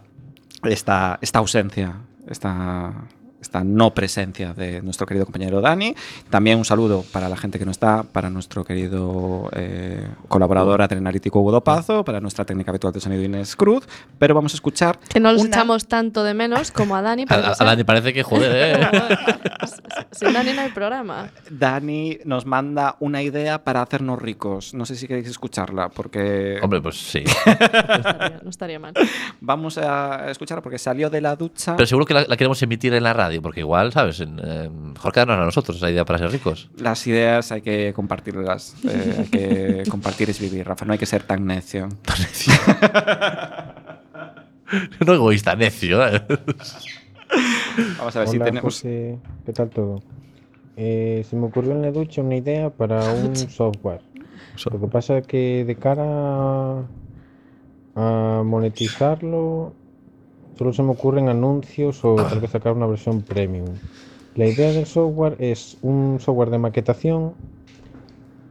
esta, 0.64 1.18
esta 1.22 1.40
ausencia, 1.40 1.96
esta, 2.28 2.94
esta 3.42 3.64
no 3.64 3.94
presencia 3.94 4.54
de 4.54 4.82
nuestro 4.82 5.06
querido 5.08 5.26
compañero 5.26 5.62
Dani. 5.62 5.96
También 6.30 6.58
un 6.58 6.66
saludo 6.66 7.04
para 7.12 7.30
la 7.30 7.38
gente 7.38 7.58
que 7.60 7.66
no 7.66 7.72
está, 7.72 8.04
para 8.04 8.30
nuestro 8.30 8.64
querido 8.66 9.50
eh, 9.54 10.08
colaborador 10.28 10.82
adrenalítico 10.82 11.40
Hugo 11.40 11.52
Dopazo, 11.52 12.04
para 12.04 12.20
nuestra 12.20 12.46
técnica 12.46 12.72
habitual 12.72 12.94
de 12.94 13.00
sonido 13.00 13.24
Inés 13.24 13.56
Cruz. 13.56 13.88
Pero 14.18 14.36
vamos 14.36 14.54
a 14.54 14.56
escuchar 14.58 15.00
Que 15.00 15.20
no 15.20 15.32
los 15.32 15.42
una- 15.42 15.50
echamos 15.50 15.88
tanto 15.88 16.24
de 16.24 16.34
menos 16.34 16.72
como 16.72 16.96
a 16.96 17.02
Dani. 17.02 17.26
a. 17.30 17.56
Dani 17.64 17.84
parece 17.84 18.14
que 18.14 18.24
joder, 18.24 18.52
¿eh? 18.82 18.88
Sin 20.12 20.34
Dani 20.34 20.54
no 20.54 20.62
hay 20.62 20.70
programa. 20.72 21.30
Dani 21.50 22.18
nos 22.26 22.46
manda 22.46 22.96
una 23.00 23.22
idea 23.22 23.64
para 23.64 23.82
hacernos 23.82 24.22
ricos. 24.22 24.74
No 24.74 24.86
sé 24.86 24.96
si 24.96 25.08
queréis 25.08 25.28
escucharla, 25.28 25.90
porque 25.90 26.60
Hombre, 26.62 26.82
pues 26.82 26.98
sí. 26.98 27.24
No 27.46 27.52
estaría, 27.96 28.40
no 28.44 28.50
estaría 28.50 28.80
mal. 28.80 28.94
vamos 29.40 29.78
a 29.78 30.30
escucharla 30.30 30.62
porque 30.62 30.78
salió 30.78 31.10
de 31.10 31.22
la 31.22 31.36
ducha. 31.36 31.76
Pero 31.76 31.88
seguro 31.88 32.06
que 32.06 32.14
la, 32.14 32.26
la 32.28 32.36
queremos 32.38 32.62
emitir 32.62 32.94
en 32.94 33.04
la 33.04 33.14
radio. 33.14 33.29
Porque 33.38 33.60
igual, 33.60 33.92
¿sabes? 33.94 34.20
Eh, 34.22 34.70
mejor 34.70 35.14
quedarnos 35.14 35.38
a 35.38 35.46
nosotros 35.46 35.78
esa 35.78 35.92
idea 35.92 36.04
para 36.06 36.18
ser 36.18 36.32
ricos. 36.32 36.70
Las 36.78 37.06
ideas 37.06 37.52
hay 37.52 37.62
que 37.62 37.94
compartirlas. 37.94 38.76
eh, 38.84 39.16
hay 39.20 39.26
que 39.26 39.84
compartir 39.90 40.30
es 40.32 40.40
vivir, 40.40 40.66
Rafa. 40.68 40.86
No 40.86 40.94
hay 40.94 41.00
que 41.00 41.06
ser 41.06 41.24
tan 41.24 41.46
necio. 41.46 41.88
no 45.06 45.14
egoísta, 45.14 45.56
necio. 45.56 46.00
Vamos 48.00 48.16
a 48.16 48.20
ver 48.20 48.28
si 48.28 48.40
tenemos. 48.40 48.62
José, 48.76 49.18
¿qué 49.46 49.54
tal 49.54 49.70
todo? 49.70 50.02
Eh, 50.78 51.26
se 51.30 51.36
me 51.36 51.46
ocurrió 51.48 51.72
en 51.74 51.82
la 51.82 51.92
ducha 51.92 52.22
una 52.22 52.38
idea 52.38 52.70
para 52.70 53.04
un 53.14 53.36
software. 53.36 54.02
Lo 54.72 54.80
que 54.80 54.88
pasa 54.88 55.18
es 55.20 55.28
que 55.28 55.64
de 55.66 55.76
cara 55.76 56.04
a, 56.06 56.84
a 57.96 58.44
monetizarlo, 58.44 59.74
solo 60.60 60.74
se 60.74 60.84
me 60.84 60.92
ocurren 60.94 61.30
anuncios 61.30 62.06
o 62.06 62.28
tal 62.28 62.42
vez 62.42 62.52
sacar 62.52 62.74
una 62.74 62.88
versión 62.88 63.24
premium. 63.26 63.82
La 64.36 64.48
idea 64.48 64.74
del 64.74 64.86
software 64.88 65.38
es 65.40 65.78
un 65.82 66.20
software 66.22 66.52
de 66.52 66.60
maquetación 66.60 67.38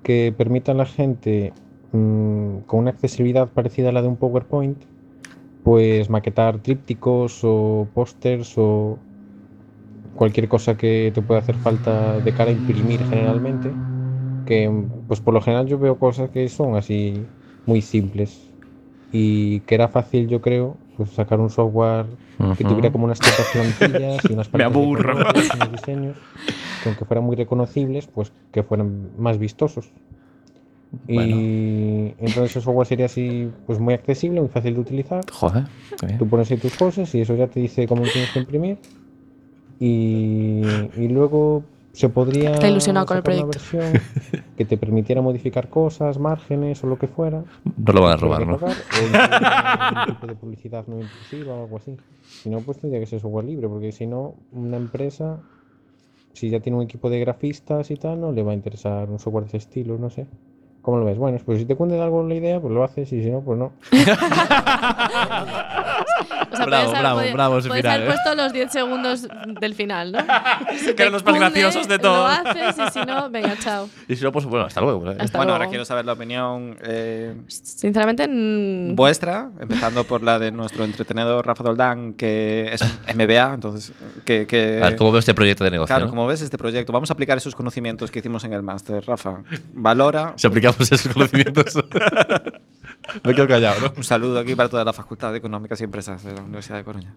que 0.02 0.34
permita 0.36 0.72
a 0.72 0.74
la 0.74 0.86
gente 0.86 1.54
mm, 1.92 2.60
con 2.60 2.80
una 2.80 2.90
accesibilidad 2.90 3.52
parecida 3.52 3.90
a 3.90 3.92
la 3.92 4.02
de 4.02 4.08
un 4.08 4.18
PowerPoint, 4.18 4.84
pues 5.62 6.10
maquetar 6.10 6.62
trípticos 6.62 7.40
o 7.44 7.90
pósters 7.94 8.54
o 8.58 9.06
cualquier 10.14 10.48
cosa 10.48 10.76
que 10.76 11.12
te 11.14 11.22
pueda 11.22 11.40
hacer 11.40 11.58
falta 11.58 12.20
de 12.20 12.34
cara 12.34 12.50
a 12.50 12.52
imprimir 12.52 13.04
generalmente, 13.04 13.80
que 14.44 14.70
pues 15.08 15.20
por 15.20 15.34
lo 15.34 15.42
general 15.42 15.66
yo 15.68 15.78
veo 15.78 15.98
cosas 15.98 16.30
que 16.30 16.48
son 16.48 16.76
así 16.76 17.30
muy 17.66 17.82
simples 17.82 18.54
y 19.10 19.62
que 19.62 19.76
era 19.76 19.88
fácil 19.88 20.28
yo 20.28 20.40
creo 20.42 20.80
pues 20.98 21.10
sacar 21.10 21.40
un 21.40 21.48
software 21.48 22.04
que 22.58 22.64
tuviera 22.64 22.92
como 22.92 23.06
unas 23.06 23.18
ciertas 23.18 23.46
plantillas 23.52 24.22
y 24.28 24.32
unas 24.34 24.52
Me 24.52 24.58
de 24.58 24.64
aburro. 24.64 25.12
colores, 25.14 25.48
unos 25.54 25.72
diseños 25.72 26.16
que 26.82 26.88
aunque 26.90 27.04
fueran 27.06 27.24
muy 27.24 27.36
reconocibles 27.36 28.06
pues 28.08 28.32
que 28.52 28.62
fueran 28.62 29.08
más 29.16 29.38
vistosos 29.38 29.90
y 31.06 32.14
entonces 32.18 32.56
el 32.56 32.62
software 32.62 32.86
sería 32.86 33.06
así 33.06 33.50
pues 33.66 33.78
muy 33.78 33.94
accesible 33.94 34.40
muy 34.40 34.48
fácil 34.48 34.74
de 34.74 34.80
utilizar 34.80 35.20
Joder, 35.30 35.64
bien. 36.02 36.18
Tú 36.18 36.26
pones 36.28 36.50
ahí 36.50 36.56
tus 36.58 36.74
cosas 36.76 37.14
y 37.14 37.20
eso 37.20 37.34
ya 37.34 37.46
te 37.46 37.60
dice 37.60 37.86
cómo 37.86 38.02
tienes 38.02 38.30
que 38.32 38.38
imprimir. 38.40 38.78
Y, 39.80 40.62
y 40.96 41.08
luego 41.08 41.62
se 41.92 42.08
podría 42.08 42.52
Está 42.52 42.68
ilusionado 42.68 43.06
con 43.06 43.16
el 43.16 43.20
una 43.20 43.24
proyecto. 43.24 43.48
versión 43.48 44.02
que 44.56 44.64
te 44.64 44.76
permitiera 44.76 45.20
modificar 45.22 45.68
cosas, 45.68 46.18
márgenes 46.18 46.82
o 46.84 46.86
lo 46.86 46.98
que 46.98 47.08
fuera. 47.08 47.42
No 47.76 47.92
lo 47.92 48.02
van 48.02 48.12
a 48.12 48.16
robar, 48.16 48.46
¿no? 48.46 48.58
pagar, 48.58 48.76
o 50.08 50.12
tipo 50.12 50.26
de 50.26 50.34
publicidad 50.34 50.86
no 50.86 51.00
intrusiva 51.00 51.54
o 51.54 51.64
algo 51.64 51.76
así. 51.78 51.96
Si 52.42 52.50
no, 52.50 52.60
pues 52.60 52.78
tendría 52.78 53.00
que 53.00 53.06
ser 53.06 53.20
software 53.20 53.44
libre, 53.46 53.68
porque 53.68 53.90
si 53.92 54.06
no, 54.06 54.34
una 54.52 54.76
empresa, 54.76 55.38
si 56.34 56.50
ya 56.50 56.60
tiene 56.60 56.76
un 56.78 56.84
equipo 56.84 57.10
de 57.10 57.18
grafistas 57.20 57.90
y 57.90 57.96
tal, 57.96 58.20
no 58.20 58.30
le 58.32 58.42
va 58.42 58.52
a 58.52 58.54
interesar 58.54 59.08
un 59.10 59.18
software 59.18 59.44
de 59.44 59.48
ese 59.48 59.56
estilo, 59.58 59.98
no 59.98 60.10
sé. 60.10 60.26
¿Cómo 60.82 60.98
lo 60.98 61.04
ves? 61.04 61.18
Bueno, 61.18 61.38
pues 61.44 61.58
si 61.58 61.64
te 61.66 61.74
cuenta 61.74 61.96
de 61.96 62.02
algo 62.02 62.22
la 62.26 62.34
idea, 62.34 62.60
pues 62.60 62.72
lo 62.72 62.84
haces 62.84 63.12
y 63.12 63.22
si 63.22 63.30
no, 63.30 63.40
pues 63.40 63.58
no. 63.58 63.72
Sea, 66.58 66.66
Bravo, 66.66 66.90
haber- 66.90 67.02
bravo, 67.32 67.32
bravo 67.34 67.58
ese 67.58 67.70
final, 67.70 67.86
haber 68.02 68.02
¿eh? 68.08 68.12
puesto 68.12 68.34
los 68.34 68.52
10 68.52 68.72
segundos 68.72 69.28
del 69.60 69.74
final, 69.74 70.12
¿no? 70.12 70.18
Si 70.78 70.94
Que 70.94 71.02
eran 71.02 71.12
los 71.12 71.24
más 71.24 71.34
graciosos 71.34 71.88
de 71.88 71.98
todo. 71.98 72.16
Lo 72.18 72.26
haces 72.26 72.74
y 72.78 72.90
si 72.98 73.06
no, 73.06 73.30
venga, 73.30 73.56
chao. 73.58 73.88
Y 74.08 74.16
si 74.16 74.24
no, 74.24 74.32
pues 74.32 74.44
bueno, 74.44 74.66
hasta 74.66 74.80
luego. 74.80 75.10
¿eh? 75.10 75.16
Hasta 75.18 75.38
bueno, 75.38 75.50
luego. 75.50 75.52
ahora 75.52 75.68
quiero 75.68 75.84
saber 75.84 76.04
la 76.04 76.12
opinión 76.12 76.76
eh, 76.82 77.34
Sinceramente, 77.48 78.26
vuestra, 78.94 79.50
empezando 79.60 80.04
por 80.04 80.22
la 80.22 80.38
de 80.38 80.50
nuestro 80.52 80.84
entretenedor 80.84 81.46
Rafa 81.46 81.64
Doldán, 81.64 82.14
que 82.14 82.70
es 82.72 82.82
MBA, 83.14 83.54
entonces, 83.54 83.92
que... 84.24 84.46
que- 84.46 84.80
A 84.82 84.86
ver, 84.90 84.96
¿cómo 84.96 85.12
veo 85.12 85.20
este 85.20 85.34
proyecto 85.34 85.64
de 85.64 85.70
negocio? 85.70 85.88
Claro, 85.94 86.06
no? 86.06 86.10
como 86.10 86.26
ves 86.26 86.40
este 86.42 86.58
proyecto, 86.58 86.92
vamos 86.92 87.10
a 87.10 87.12
aplicar 87.14 87.36
esos 87.38 87.54
conocimientos 87.54 88.10
que 88.10 88.18
hicimos 88.20 88.44
en 88.44 88.52
el 88.52 88.62
máster, 88.62 89.04
Rafa. 89.06 89.42
Valora. 89.72 90.34
Si 90.36 90.46
aplicamos 90.46 90.80
esos 90.80 91.12
conocimientos. 91.12 91.74
Me 93.24 93.34
quedo 93.34 93.48
callado, 93.48 93.80
¿no? 93.80 93.92
Un 93.96 94.04
saludo 94.04 94.38
aquí 94.38 94.54
para 94.54 94.68
toda 94.68 94.84
la 94.84 94.92
Facultad 94.92 95.32
de 95.32 95.38
Económicas 95.38 95.80
y 95.80 95.84
Empresas 95.84 96.22
de 96.24 96.34
la 96.34 96.42
Universidad 96.42 96.78
de 96.78 96.84
Coruña. 96.84 97.14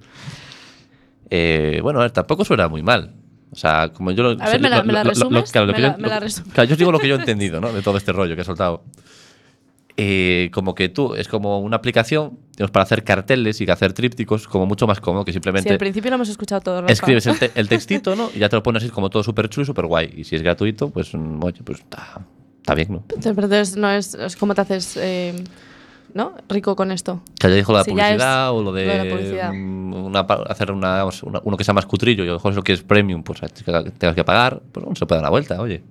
Eh, 1.29 1.79
bueno, 1.81 1.99
a 1.99 2.03
ver, 2.03 2.11
tampoco 2.11 2.43
suena 2.45 2.67
muy 2.67 2.81
mal. 2.83 3.13
O 3.51 3.55
sea, 3.55 3.89
como 3.93 4.11
yo 4.11 4.23
lo. 4.23 4.29
A 4.43 4.49
ver, 4.49 4.61
¿me 4.61 4.69
la- 4.69 4.83
me 4.83 4.93
la 4.93 5.03
resumes? 5.03 5.51
claro, 5.51 5.67
lo 5.67 5.73
Me 5.73 5.77
que 5.77 5.81
la- 5.81 6.65
yo- 6.65 6.71
os 6.73 6.77
digo 6.77 6.91
lo 6.91 6.99
que 6.99 7.07
yo 7.07 7.15
he 7.15 7.19
entendido, 7.19 7.59
¿no? 7.59 7.71
De 7.73 7.81
todo 7.81 7.97
este 7.97 8.11
rollo 8.13 8.35
que 8.35 8.41
he 8.41 8.45
soltado. 8.45 8.83
Eh, 9.97 10.49
como 10.53 10.73
que 10.73 10.87
tú, 10.87 11.13
es 11.15 11.27
como 11.27 11.59
una 11.59 11.75
aplicación 11.75 12.39
digamos, 12.53 12.71
para 12.71 12.83
hacer 12.83 13.03
carteles 13.03 13.59
y 13.59 13.69
hacer 13.69 13.91
trípticos, 13.93 14.47
como 14.47 14.65
mucho 14.65 14.87
más 14.87 15.01
cómodo 15.01 15.25
que 15.25 15.31
si 15.31 15.35
simplemente 15.35 15.69
al 15.69 15.77
principio 15.77 16.09
lo 16.09 16.15
hemos 16.15 16.29
escuchado 16.29 16.61
todo, 16.61 16.81
Rafa. 16.81 16.93
escribes 16.93 17.27
el, 17.27 17.37
te- 17.37 17.51
el 17.55 17.67
textito, 17.69 18.15
¿no? 18.15 18.29
Y 18.33 18.39
ya 18.39 18.47
te 18.47 18.55
lo 18.55 18.63
pones 18.63 18.83
así 18.83 18.91
como 18.91 19.09
todo 19.09 19.21
súper 19.21 19.49
chulo 19.49 19.63
y 19.63 19.65
súper 19.67 19.85
guay. 19.85 20.13
Y 20.15 20.23
si 20.23 20.37
es 20.37 20.41
gratuito, 20.41 20.89
pues, 20.89 21.13
mm, 21.13 21.43
oye, 21.43 21.59
pues 21.63 21.79
está, 21.79 22.73
bien, 22.73 22.87
¿no? 22.89 23.03
Pero 23.07 23.17
entonces 23.31 23.75
no 23.75 23.91
es, 23.91 24.13
es 24.15 24.35
cómo 24.37 24.55
te 24.55 24.61
haces 24.61 24.97
eh, 24.97 25.35
¿no? 26.13 26.33
rico 26.49 26.75
con 26.75 26.91
esto. 26.91 27.21
Que 27.39 27.49
ya 27.49 27.55
dijo 27.55 27.73
la 27.73 27.83
publicidad 27.83 28.51
o 28.51 28.57
lo 28.57 28.63
lo 28.65 28.71
de, 28.73 29.09
publicidad. 29.09 29.51
mm, 29.53 29.93
una 29.93 30.19
hacer 30.21 30.71
una, 30.71 30.97
vamos, 30.97 31.23
una- 31.23 31.41
uno 31.43 31.57
que 31.57 31.63
sea 31.63 31.73
más 31.73 31.85
cutrillo 31.85 32.23
y 32.23 32.27
a 32.27 32.31
lo 32.31 32.37
mejor 32.37 32.51
eso 32.53 32.61
que 32.63 32.73
es 32.73 32.81
premium, 32.83 33.23
pues 33.23 33.39
que 33.41 33.47
tengas 33.97 34.15
que 34.15 34.23
pagar, 34.23 34.61
pues 34.71 34.83
bueno, 34.85 34.95
se 34.95 35.05
puede 35.05 35.17
dar 35.19 35.23
la 35.25 35.29
vuelta, 35.31 35.59
oye. 35.61 35.83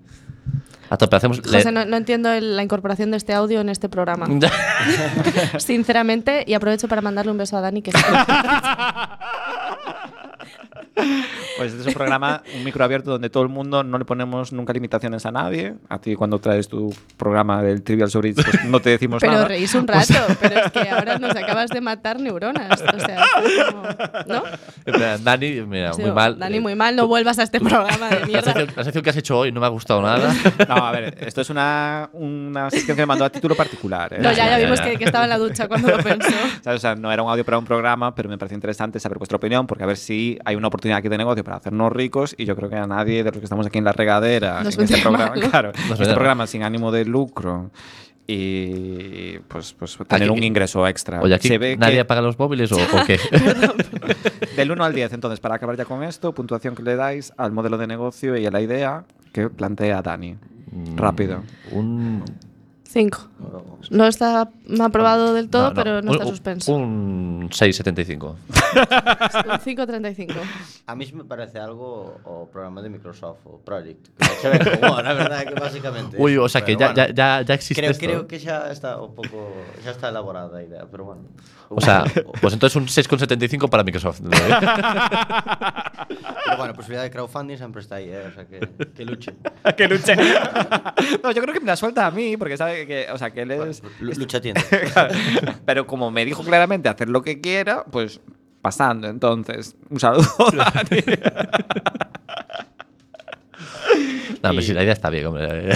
A 0.89 0.97
tope, 0.97 1.15
hacemos. 1.15 1.41
José, 1.41 1.71
no, 1.71 1.85
no 1.85 1.97
entiendo 1.97 2.33
el- 2.33 2.57
la 2.57 2.65
incorporación 2.65 3.13
de 3.13 3.17
este 3.17 3.33
audio 3.33 3.61
en 3.61 3.69
este 3.69 3.89
programa. 3.89 4.27
Sinceramente, 5.59 6.43
y 6.47 6.55
aprovecho 6.55 6.89
para 6.89 7.01
mandarle 7.01 7.31
un 7.31 7.39
beso 7.39 7.57
a 7.57 7.61
Dani, 7.61 7.81
que. 7.81 7.93
Pues 11.57 11.71
este 11.73 11.83
es 11.83 11.87
un 11.89 11.95
programa, 11.95 12.43
un 12.57 12.65
micro 12.65 12.83
abierto 12.85 13.11
donde 13.11 13.29
todo 13.29 13.43
el 13.43 13.49
mundo 13.51 13.83
no 13.85 13.99
le 13.99 14.05
ponemos 14.05 14.53
nunca 14.53 14.73
limitaciones 14.73 15.27
a 15.27 15.31
nadie. 15.33 15.75
A 15.89 15.99
ti 16.01 16.15
cuando 16.15 16.39
traes 16.39 16.69
tu 16.69 16.95
programa 17.17 17.63
del 17.63 17.83
Trivial 17.83 18.11
sobre 18.11 18.33
pues 18.33 18.47
no 18.65 18.81
te 18.81 18.91
decimos 18.91 19.21
Pero 19.21 19.33
nada. 19.35 19.45
reís 19.49 19.75
un 19.75 19.87
rato, 19.87 20.15
pero 20.41 20.61
es 20.61 20.73
que 20.73 20.89
ahora 20.89 21.19
nos 21.19 21.35
acabas 21.37 21.69
de 21.71 21.81
matar 21.81 22.19
neuronas. 22.21 22.81
O 22.81 23.01
sea, 23.01 23.25
es 23.45 23.65
como- 23.65 23.83
¿no? 24.27 24.43
Dani, 25.23 25.61
mira, 25.63 25.93
muy 25.95 26.11
mal. 26.13 26.39
Dani, 26.39 26.57
eh, 26.57 26.61
muy 26.61 26.75
mal, 26.75 26.97
no 26.97 27.07
vuelvas 27.07 27.39
a 27.39 27.43
este 27.43 27.61
programa 27.61 28.09
de 28.09 28.21
La 28.21 28.27
mierda. 28.27 28.43
sección, 28.53 28.69
la 28.77 28.85
sección 28.85 29.05
que 29.05 29.11
has 29.11 29.17
hecho 29.17 29.39
hoy 29.39 29.53
no 29.53 29.61
me 29.61 29.67
ha 29.67 29.71
gustado 29.71 30.01
nada. 30.03 30.33
No, 30.69 30.75
a 30.77 30.93
ver, 30.93 31.17
esto 31.21 31.41
es 31.41 31.51
una, 31.51 32.09
una 32.13 32.71
sección 32.71 32.97
que 32.97 33.03
me 33.03 33.07
mandó 33.07 33.25
a 33.25 33.31
título 33.31 33.55
particular. 33.55 34.13
¿eh? 34.15 34.19
No, 34.21 34.33
ya, 34.33 34.49
ya 34.49 34.59
vimos 34.59 34.81
que, 34.81 34.97
que 34.97 35.05
estaba 35.05 35.25
en 35.25 35.31
la 35.31 35.39
ducha 35.39 35.69
cuando 35.69 35.89
lo 35.89 35.99
pensó. 36.03 36.31
O 36.71 36.79
sea, 36.79 36.95
no 36.95 37.11
era 37.13 37.23
un 37.23 37.31
audio 37.31 37.45
para 37.45 37.59
un 37.59 37.65
programa, 37.65 38.15
pero 38.15 38.29
me 38.29 38.39
pareció 38.39 38.55
interesante 38.55 38.99
saber 39.01 39.19
vuestra 39.19 39.37
opinión, 39.37 39.67
porque 39.67 39.83
a 39.85 39.87
ver 39.87 39.97
si 39.97 40.39
hay 40.45 40.57
una 40.57 40.69
oportunidad 40.69 40.90
aquí 40.97 41.09
de 41.09 41.19
negocio 41.19 41.43
para 41.45 41.57
hacernos 41.59 41.93
ricos, 41.93 42.35
y 42.39 42.45
yo 42.45 42.55
creo 42.57 42.69
que 42.69 42.77
a 42.77 42.87
nadie 42.87 43.23
de 43.25 43.31
los 43.31 43.39
que 43.39 43.45
estamos 43.45 43.67
aquí 43.67 43.79
en 43.79 43.85
la 43.85 43.93
regadera, 43.93 44.63
Nos 44.63 44.77
en 44.79 44.85
este 44.85 45.01
programa, 45.03 45.31
mal, 45.31 45.41
¿no? 45.41 45.51
claro, 45.51 45.73
este 45.75 46.05
programa 46.15 46.47
sin 46.47 46.63
ánimo 46.63 46.91
de 46.93 47.05
lucro 47.05 47.71
y 48.27 49.39
pues, 49.49 49.73
pues 49.75 49.99
tener 50.07 50.29
Aquí- 50.29 50.39
un 50.39 50.45
ingreso 50.45 50.87
extra. 50.87 51.21
Oye, 51.21 51.35
aquí 51.35 51.49
Se 51.49 51.59
ve 51.59 51.77
nadie 51.77 51.95
que 51.95 52.01
apaga 52.01 52.21
los 52.23 52.39
móviles 52.39 52.71
o, 52.73 52.77
o 52.77 53.05
qué. 53.07 53.19
del 54.57 54.71
1 54.71 54.85
al 54.85 54.93
10, 54.95 55.13
entonces, 55.15 55.41
para 55.41 55.57
acabar 55.57 55.77
ya 55.77 55.85
con 55.85 56.03
esto, 56.05 56.33
puntuación 56.33 56.75
que 56.75 56.83
le 56.83 56.95
dais 56.97 57.33
al 57.37 57.53
modelo 57.53 57.77
de 57.79 57.87
negocio 57.87 58.37
y 58.37 58.47
a 58.47 58.51
la 58.51 58.61
idea 58.61 59.05
que 59.33 59.49
plantea 59.51 60.03
Dani. 60.03 60.37
Rápido. 60.97 61.43
Un. 61.73 62.23
Cinco. 62.93 63.29
No 63.91 64.05
está 64.09 64.49
aprobado 64.83 65.33
del 65.33 65.49
todo, 65.49 65.63
no, 65.63 65.69
no, 65.71 65.75
pero 65.77 66.03
no 66.03 66.11
un- 66.11 66.17
está 66.17 66.27
suspenso. 66.29 66.75
Un 66.75 67.49
6,75. 67.49 68.35
Un 68.35 68.37
5.35. 69.61 70.35
A 70.87 70.97
mí 70.97 71.07
sí 71.07 71.15
me 71.15 71.23
parece 71.25 71.61
algo 71.61 72.19
o 72.25 72.49
programa 72.51 72.83
de 72.83 72.91
Microsoft 72.91 73.47
o 73.47 73.61
Project. 73.61 74.09
Que 74.19 74.25
se 74.43 74.49
ve 74.51 74.81
como, 74.81 74.97
a 74.99 75.03
verdade 75.15 75.47
que 75.47 75.55
basicamente. 75.55 76.17
Uy, 76.19 76.37
o 76.37 76.49
sea 76.49 76.65
que 76.65 76.75
ya, 76.75 76.89
bueno, 76.93 76.97
ya, 76.97 77.15
ya, 77.15 77.43
ya 77.43 77.55
existe 77.55 77.81
Creo, 77.81 77.93
esto. 77.93 78.05
creo 78.05 78.27
que 78.27 78.41
xa 78.41 78.73
está 78.73 78.99
un 79.01 79.15
pouco 79.15 79.55
xa 79.85 79.93
está 79.95 80.09
elaborada 80.09 80.59
a 80.59 80.63
idea, 80.65 80.85
pero 80.91 81.05
bueno. 81.05 81.23
O 81.69 81.81
sea, 81.81 82.03
pues 82.43 82.53
entonces 82.55 82.75
un 82.75 82.87
6,75 82.89 83.69
para 83.71 83.85
Microsoft. 83.85 84.21
pero 86.45 86.57
bueno, 86.57 86.75
posibilidad 86.75 87.05
de 87.05 87.11
crowdfunding 87.11 87.57
sempre 87.57 87.83
está 87.83 87.97
aí, 87.97 88.09
eh? 88.11 88.27
o 88.27 88.35
sea 88.35 88.45
que, 88.47 88.59
que 88.95 89.05
luche. 89.05 89.33
que 89.77 89.89
luche. 89.89 90.15
no, 91.23 91.31
yo 91.33 91.43
creo 91.43 91.55
que 91.55 91.61
me 91.61 91.67
la 91.67 91.77
suelta 91.77 92.07
a 92.07 92.11
mí, 92.11 92.37
porque 92.37 92.57
sabe 92.57 92.87
que, 92.87 93.07
o 93.13 93.19
sea, 93.19 93.31
que 93.31 93.43
él 93.43 93.51
es... 93.51 93.83
Lu- 94.01 94.13
Lucha 94.15 94.41
tiene. 94.43 94.63
Pero 95.67 95.87
como 95.87 96.11
me 96.11 96.25
dijo 96.25 96.43
claramente 96.43 96.89
hacer 96.89 97.09
lo 97.09 97.23
que 97.23 97.41
quiera, 97.41 97.85
pues 97.85 98.21
pasando. 98.63 99.09
Entonces, 99.09 99.77
un 99.89 100.01
saludo. 100.01 100.27
Dani. 100.53 101.03
No, 104.43 104.51
pero 104.51 104.63
sí, 104.63 104.73
la 104.73 104.83
idea 104.83 104.93
está 104.93 105.11
bien, 105.11 105.27
hombre. 105.27 105.71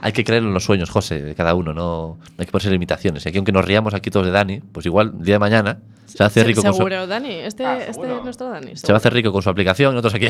Hay 0.00 0.12
que 0.12 0.24
creer 0.24 0.42
en 0.42 0.52
los 0.54 0.64
sueños, 0.64 0.90
José, 0.90 1.22
de 1.22 1.34
cada 1.34 1.54
uno, 1.54 1.72
no, 1.74 2.18
no 2.18 2.34
hay 2.38 2.46
que 2.46 2.52
ponerse 2.52 2.70
limitaciones. 2.70 3.24
Y 3.24 3.28
aquí, 3.28 3.38
aunque 3.38 3.52
nos 3.52 3.64
riamos 3.64 3.94
aquí 3.94 4.10
todos 4.10 4.26
de 4.26 4.32
Dani, 4.32 4.60
pues 4.72 4.84
igual, 4.86 5.12
el 5.18 5.24
día 5.24 5.34
de 5.36 5.38
mañana, 5.38 5.78
se 6.06 6.18
va 6.18 6.26
a 6.26 6.28
hacer 6.28 6.46
rico 6.46 6.62
con 6.62 6.72
su, 6.72 6.76
Seguro, 6.76 7.06
Dani. 7.06 7.30
Este, 7.32 7.64
Ah, 7.64 7.78
este 7.78 7.94
seguro. 7.94 8.18
es 8.18 8.24
nuestro 8.24 8.48
Dani. 8.50 8.76
se 8.76 8.86
va 8.92 8.94
a 8.94 8.96
hacer 8.98 9.12
rico 9.14 9.32
con 9.32 9.42
su 9.42 9.48
aplicación 9.50 9.92
y 9.94 9.96
nosotros 9.96 10.14
aquí. 10.14 10.28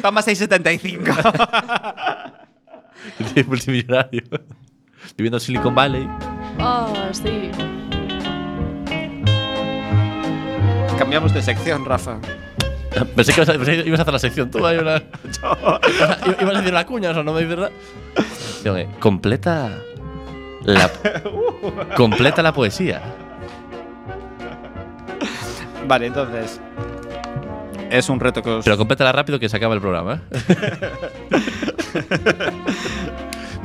Toma 0.00 0.22
6,75. 0.22 2.32
multimillonario. 3.46 4.22
Viviendo 5.16 5.36
en 5.36 5.40
Silicon 5.40 5.74
Valley. 5.74 6.08
Oh, 6.60 6.92
sí. 7.12 7.50
Cambiamos 10.98 11.34
de 11.34 11.42
sección, 11.42 11.84
Rafa. 11.84 12.18
Pensé 13.16 13.32
que 13.32 13.40
ibas 13.40 13.48
a, 13.48 13.52
pensé 13.52 13.82
que 13.82 13.88
ibas 13.88 14.00
a 14.00 14.02
hacer 14.02 14.12
la 14.12 14.18
sección 14.18 14.50
tú. 14.50 14.64
Ahí 14.66 14.78
una... 14.78 14.96
ibas 16.40 16.54
a 16.54 16.58
decir 16.58 16.72
la 16.72 16.86
cuña, 16.86 17.10
o 17.10 17.22
no 17.22 17.32
me 17.32 17.42
dices 17.42 17.56
nada. 17.56 17.70
Eh, 18.64 18.88
Completa 18.98 19.70
la, 20.62 20.90
completa 21.96 22.42
la 22.42 22.52
poesía. 22.52 23.02
Vale, 25.86 26.06
entonces. 26.06 26.60
Es 27.90 28.08
un 28.08 28.18
reto 28.18 28.42
que 28.42 28.50
os. 28.50 28.64
Pero 28.64 28.78
complétala 28.78 29.12
rápido 29.12 29.38
que 29.38 29.48
se 29.48 29.56
acaba 29.56 29.74
el 29.74 29.80
programa. 29.80 30.22
¿eh? 30.30 30.44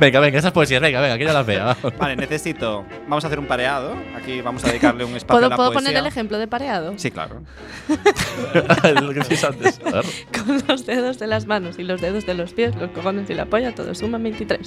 Venga, 0.00 0.20
venga, 0.20 0.38
esas 0.38 0.52
poesías, 0.52 0.80
venga, 0.80 1.00
venga, 1.00 1.18
que 1.18 1.24
ya 1.24 1.32
las 1.32 1.46
vea. 1.46 1.76
Vale, 1.98 2.16
necesito. 2.16 2.84
Vamos 3.06 3.22
a 3.24 3.26
hacer 3.28 3.38
un 3.38 3.46
pareado. 3.46 3.94
Aquí 4.16 4.40
vamos 4.40 4.64
a 4.64 4.68
dedicarle 4.68 5.04
un 5.04 5.14
espacio 5.16 5.36
a 5.36 5.40
¿Puedo, 5.40 5.50
la 5.50 5.56
¿puedo 5.56 5.72
poesía. 5.72 5.88
poner 5.90 6.00
el 6.00 6.06
ejemplo 6.06 6.38
de 6.38 6.48
pareado? 6.48 6.94
Sí, 6.96 7.10
claro. 7.10 7.42
Lo 9.00 9.12
que 9.12 9.20
antes. 9.20 9.80
A 9.86 9.90
ver. 9.90 10.04
Con 10.44 10.62
los 10.66 10.86
dedos 10.86 11.18
de 11.18 11.26
las 11.26 11.46
manos 11.46 11.78
y 11.78 11.84
los 11.84 12.00
dedos 12.00 12.26
de 12.26 12.34
los 12.34 12.52
pies, 12.52 12.74
los 12.76 12.90
cojones 12.90 13.28
y 13.30 13.34
la 13.34 13.46
polla, 13.46 13.74
todo 13.74 13.94
suma 13.94 14.18
23. 14.18 14.60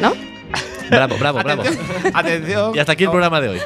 ¿No? 0.00 0.12
Bravo, 0.90 1.16
bravo, 1.16 1.38
bravo. 1.42 1.62
Atención. 1.62 2.12
Atención. 2.14 2.76
Y 2.76 2.78
hasta 2.78 2.92
aquí 2.92 3.04
el 3.04 3.10
programa 3.10 3.40
de 3.40 3.48
hoy. 3.48 3.60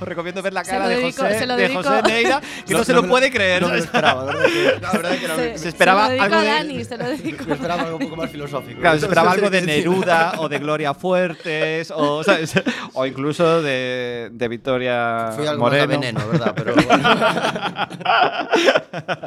Os 0.00 0.08
recomiendo 0.08 0.42
ver 0.42 0.52
la 0.52 0.64
cara 0.64 0.88
de 0.88 0.96
dedico- 0.96 1.22
José, 1.22 1.46
de 1.46 1.74
José 1.74 2.02
Neira, 2.02 2.40
que 2.66 2.72
no, 2.74 2.78
No, 2.80 2.84
se 2.84 2.92
lo 2.92 3.02
lo- 3.02 3.08
puede 3.08 3.30
creer. 3.30 3.62
No 3.62 3.68
me 3.68 3.74
lo 3.78 3.84
esperaba, 3.84 4.24
¿verdad? 4.24 4.44
Que, 4.44 4.78
la 4.82 4.92
verdad 4.92 5.18
que 5.18 5.28
no, 5.28 5.36
Se, 5.36 5.58
se 5.58 5.68
esperaba 5.68 6.08
se 6.08 6.16
lo 6.16 6.22
dedico 6.22 6.24
algo 6.24 6.36
a 6.36 6.40
de- 6.42 6.48
Dani, 6.48 6.84
se 6.84 6.98
lo 6.98 7.04
dedico. 7.04 7.44
me 7.46 7.54
esperaba 7.54 7.82
algo 7.82 7.96
un 7.96 8.02
poco 8.04 8.16
más 8.16 8.30
filosófico. 8.30 8.80
Claro, 8.80 8.98
se 8.98 9.06
esperaba 9.06 9.32
algo 9.32 9.50
de. 9.50 9.62
Neruda 9.62 10.34
o 10.38 10.48
de 10.48 10.58
Gloria 10.58 10.94
Fuertes 10.94 11.90
o, 11.94 12.22
¿sabes? 12.22 12.52
o 12.92 13.06
incluso 13.06 13.62
de, 13.62 14.28
de 14.32 14.48
Victoria 14.48 15.30
Fui 15.34 15.46
algo 15.46 15.64
más 15.64 15.72
a 15.72 15.76
Moreno. 15.86 16.00
veneno, 16.00 16.28
¿verdad? 16.28 16.52
Pero 16.54 16.74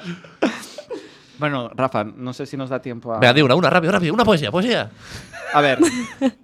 Bueno, 1.37 1.69
Rafa, 1.73 2.03
no 2.03 2.33
sé 2.33 2.45
si 2.45 2.57
nos 2.57 2.69
da 2.69 2.81
tiempo 2.81 3.13
a. 3.13 3.19
Venga, 3.19 3.33
di 3.33 3.41
una, 3.41 3.55
una, 3.55 3.69
rápido, 3.69 3.93
rápido. 3.93 4.13
Una 4.13 4.25
poesía, 4.25 4.51
poesía. 4.51 4.89
A 5.53 5.61
ver, 5.61 5.79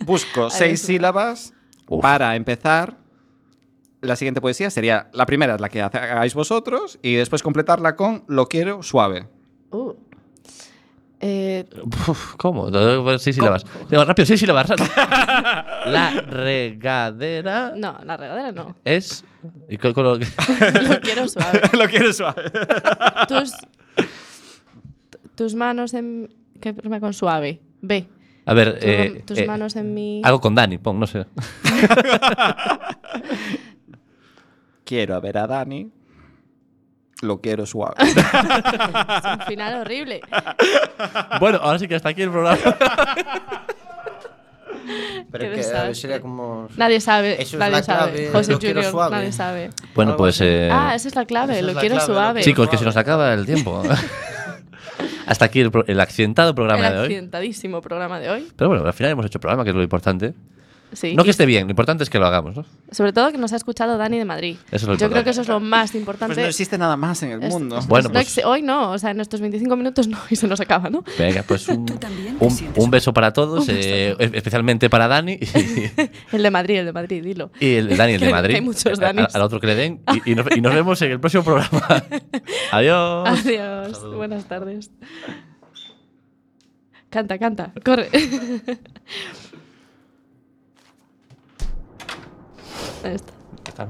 busco 0.06 0.50
seis 0.50 0.82
sílabas 0.82 1.54
Uf. 1.88 2.02
para 2.02 2.36
empezar. 2.36 2.96
La 4.06 4.16
siguiente 4.16 4.42
poesía 4.42 4.70
sería 4.70 5.10
la 5.14 5.26
primera, 5.26 5.56
es 5.56 5.62
la 5.62 5.70
que 5.70 5.82
hagáis 5.82 6.34
vosotros, 6.34 7.00
y 7.02 7.16
después 7.16 7.42
completarla 7.44 7.96
con 7.96 8.24
lo 8.28 8.48
quiero 8.48 8.82
suave. 8.84 9.28
Uh. 9.72 9.94
Eh, 11.22 11.66
Uf, 12.08 12.36
¿Cómo? 12.36 12.70
Seis 13.18 13.36
sílabas. 13.36 13.66
Venga, 13.90 14.06
rápido, 14.06 14.26
seis 14.26 14.40
sílabas. 14.40 14.68
La 15.88 16.12
regadera 16.30 17.74
no, 17.76 17.98
la 18.04 18.18
regadera 18.18 18.52
no. 18.52 18.76
es. 18.84 19.24
y 19.70 19.78
con- 19.78 19.94
con 19.94 20.04
lo 20.04 20.20
que- 20.20 20.26
Lo 20.90 21.00
quiero 21.02 21.28
suave. 21.28 21.62
lo 21.74 21.88
quiero 21.88 22.12
suave. 22.14 22.44
Tus, 23.28 23.54
tus 25.36 25.56
manos 25.56 25.94
en. 25.94 26.34
¿Qué 26.60 26.74
rima 26.74 27.00
con 27.00 27.14
suave? 27.14 27.60
B. 27.82 28.08
A 28.48 28.54
ver, 28.54 28.80
Tu- 28.80 28.86
eh, 28.88 29.24
tus 29.26 29.38
eh, 29.40 29.46
manos 29.48 29.76
en 29.76 29.94
mi. 29.94 30.22
algo 30.24 30.42
con 30.42 30.54
Dani, 30.56 30.78
pon, 30.80 31.00
no 31.00 31.08
sé. 31.08 31.26
Quiero 34.86 35.20
ver 35.20 35.38
a 35.38 35.48
Dani. 35.48 35.90
Lo 37.22 37.40
quiero 37.42 37.66
suave. 37.66 37.96
Es 38.00 38.16
un 38.16 39.40
final 39.48 39.82
horrible. 39.82 40.22
Bueno, 41.40 41.60
ahora 41.62 41.80
sí 41.80 41.88
que 41.88 41.96
hasta 41.96 42.10
aquí 42.10 42.22
el 42.22 42.30
programa. 42.32 42.58
pero 45.32 45.46
Qué 45.50 45.56
que 45.56 45.96
sería 45.96 46.20
como. 46.22 46.68
Nadie 46.78 47.00
sabe. 47.02 47.34
Eso 47.42 47.56
es 47.56 47.60
nadie 47.60 47.72
la 47.78 47.84
sabe. 47.84 48.12
clave, 48.12 48.30
José 48.32 48.52
lo 48.52 48.60
quiero 48.60 48.76
Junior, 48.82 48.92
suave. 48.92 49.16
nadie 49.16 49.32
sabe. 49.32 49.70
Bueno, 49.96 50.16
pues. 50.18 50.40
eh, 50.42 50.70
Ah, 50.72 50.94
esa 50.94 51.08
es 51.08 51.16
la 51.16 51.26
clave. 51.26 51.54
esa 51.54 51.62
Lo 51.64 51.70
es 51.70 51.76
la 51.76 51.82
quiero 51.82 51.96
clave, 51.96 52.08
lo 52.10 52.14
suave. 52.14 52.42
chicos, 52.42 52.70
que 52.70 52.78
se 52.78 52.86
nos 52.86 52.98
acaba 52.98 53.34
el 53.34 53.46
tiempo. 53.46 53.82
hasta 55.26 55.46
aquí 55.46 55.62
el, 55.62 55.72
el 55.88 56.00
accidentado 56.00 56.54
programa 56.54 56.88
El 56.88 56.94
de 56.94 57.00
hoy. 57.00 57.06
accidentadísimo 57.06 57.82
programa 57.82 58.20
de 58.20 58.30
hoy. 58.30 58.48
Pero 58.56 58.70
bueno, 58.70 58.86
al 58.86 58.94
final 58.94 59.14
hemos 59.14 59.26
hecho 59.26 59.40
programa, 59.40 59.64
que 59.64 59.72
es 59.72 59.76
lo 59.76 59.82
importante. 59.84 60.34
Sí. 60.96 61.14
No 61.16 61.24
que 61.24 61.30
esté 61.32 61.46
bien, 61.46 61.66
lo 61.68 61.72
importante 61.72 62.04
es 62.04 62.10
que 62.10 62.18
lo 62.20 62.26
hagamos, 62.26 62.56
¿no? 62.58 62.66
Sobre 62.92 63.14
todo 63.14 63.32
que 63.32 63.38
nos 63.38 63.54
ha 63.54 63.56
escuchado 63.58 63.98
Dani 63.98 64.18
de 64.18 64.26
Madrid. 64.26 64.58
Eso 64.72 64.76
es 64.76 64.84
lo 64.88 64.96
Yo 64.98 65.10
creo 65.10 65.24
que 65.24 65.30
eso 65.30 65.42
es 65.42 65.48
lo 65.48 65.60
más 65.60 65.94
importante. 65.96 66.34
Pues 66.36 66.44
no 66.44 66.50
existe 66.50 66.78
nada 66.78 66.98
más 66.98 67.22
en 67.24 67.32
el 67.32 67.44
Es- 67.44 67.50
mundo. 67.50 67.80
Bueno, 67.88 68.08
no 68.10 68.14
pues- 68.14 68.40
hoy 68.44 68.62
no, 68.62 68.92
o 68.92 68.98
sea, 68.98 69.12
en 69.12 69.20
estos 69.22 69.42
25 69.42 69.76
minutos 69.76 70.08
no, 70.08 70.18
y 70.30 70.36
se 70.36 70.48
nos 70.48 70.60
acaba, 70.60 70.90
¿no? 70.90 71.04
Venga, 71.20 71.44
pues 71.44 71.68
un, 71.70 71.86
un, 72.40 72.60
un 72.76 72.92
beso 72.92 73.14
para 73.14 73.32
todos, 73.34 73.68
eh, 73.70 74.16
especialmente 74.34 74.90
para 74.90 75.08
Dani 75.08 75.38
El 76.32 76.42
de 76.44 76.52
Madrid, 76.52 76.78
el 76.80 76.86
de 76.86 76.94
Madrid, 76.94 77.24
dilo. 77.24 77.52
y 77.60 77.74
el 77.76 77.96
Dani, 77.98 78.14
el 78.14 78.22
de 78.22 78.32
Madrid. 78.32 78.56
hay 78.56 78.62
muchos 78.62 78.98
Danis. 79.00 79.34
Al 79.36 79.42
otro 79.42 79.60
que 79.60 79.68
le 79.68 79.76
den. 79.76 80.02
Y, 80.26 80.32
y 80.32 80.36
nos, 80.36 80.48
y 80.56 80.62
nos 80.62 80.74
vemos 80.74 81.02
en 81.02 81.12
el 81.12 81.20
próximo 81.20 81.44
programa. 81.44 82.04
Adiós. 82.72 83.28
Adiós. 83.46 84.16
Buenas 84.16 84.46
tardes. 84.46 84.92
Canta, 87.10 87.38
canta, 87.38 87.72
corre. 87.86 88.10
Ahí 93.06 93.14
está. 93.14 93.34
Está. 93.68 93.88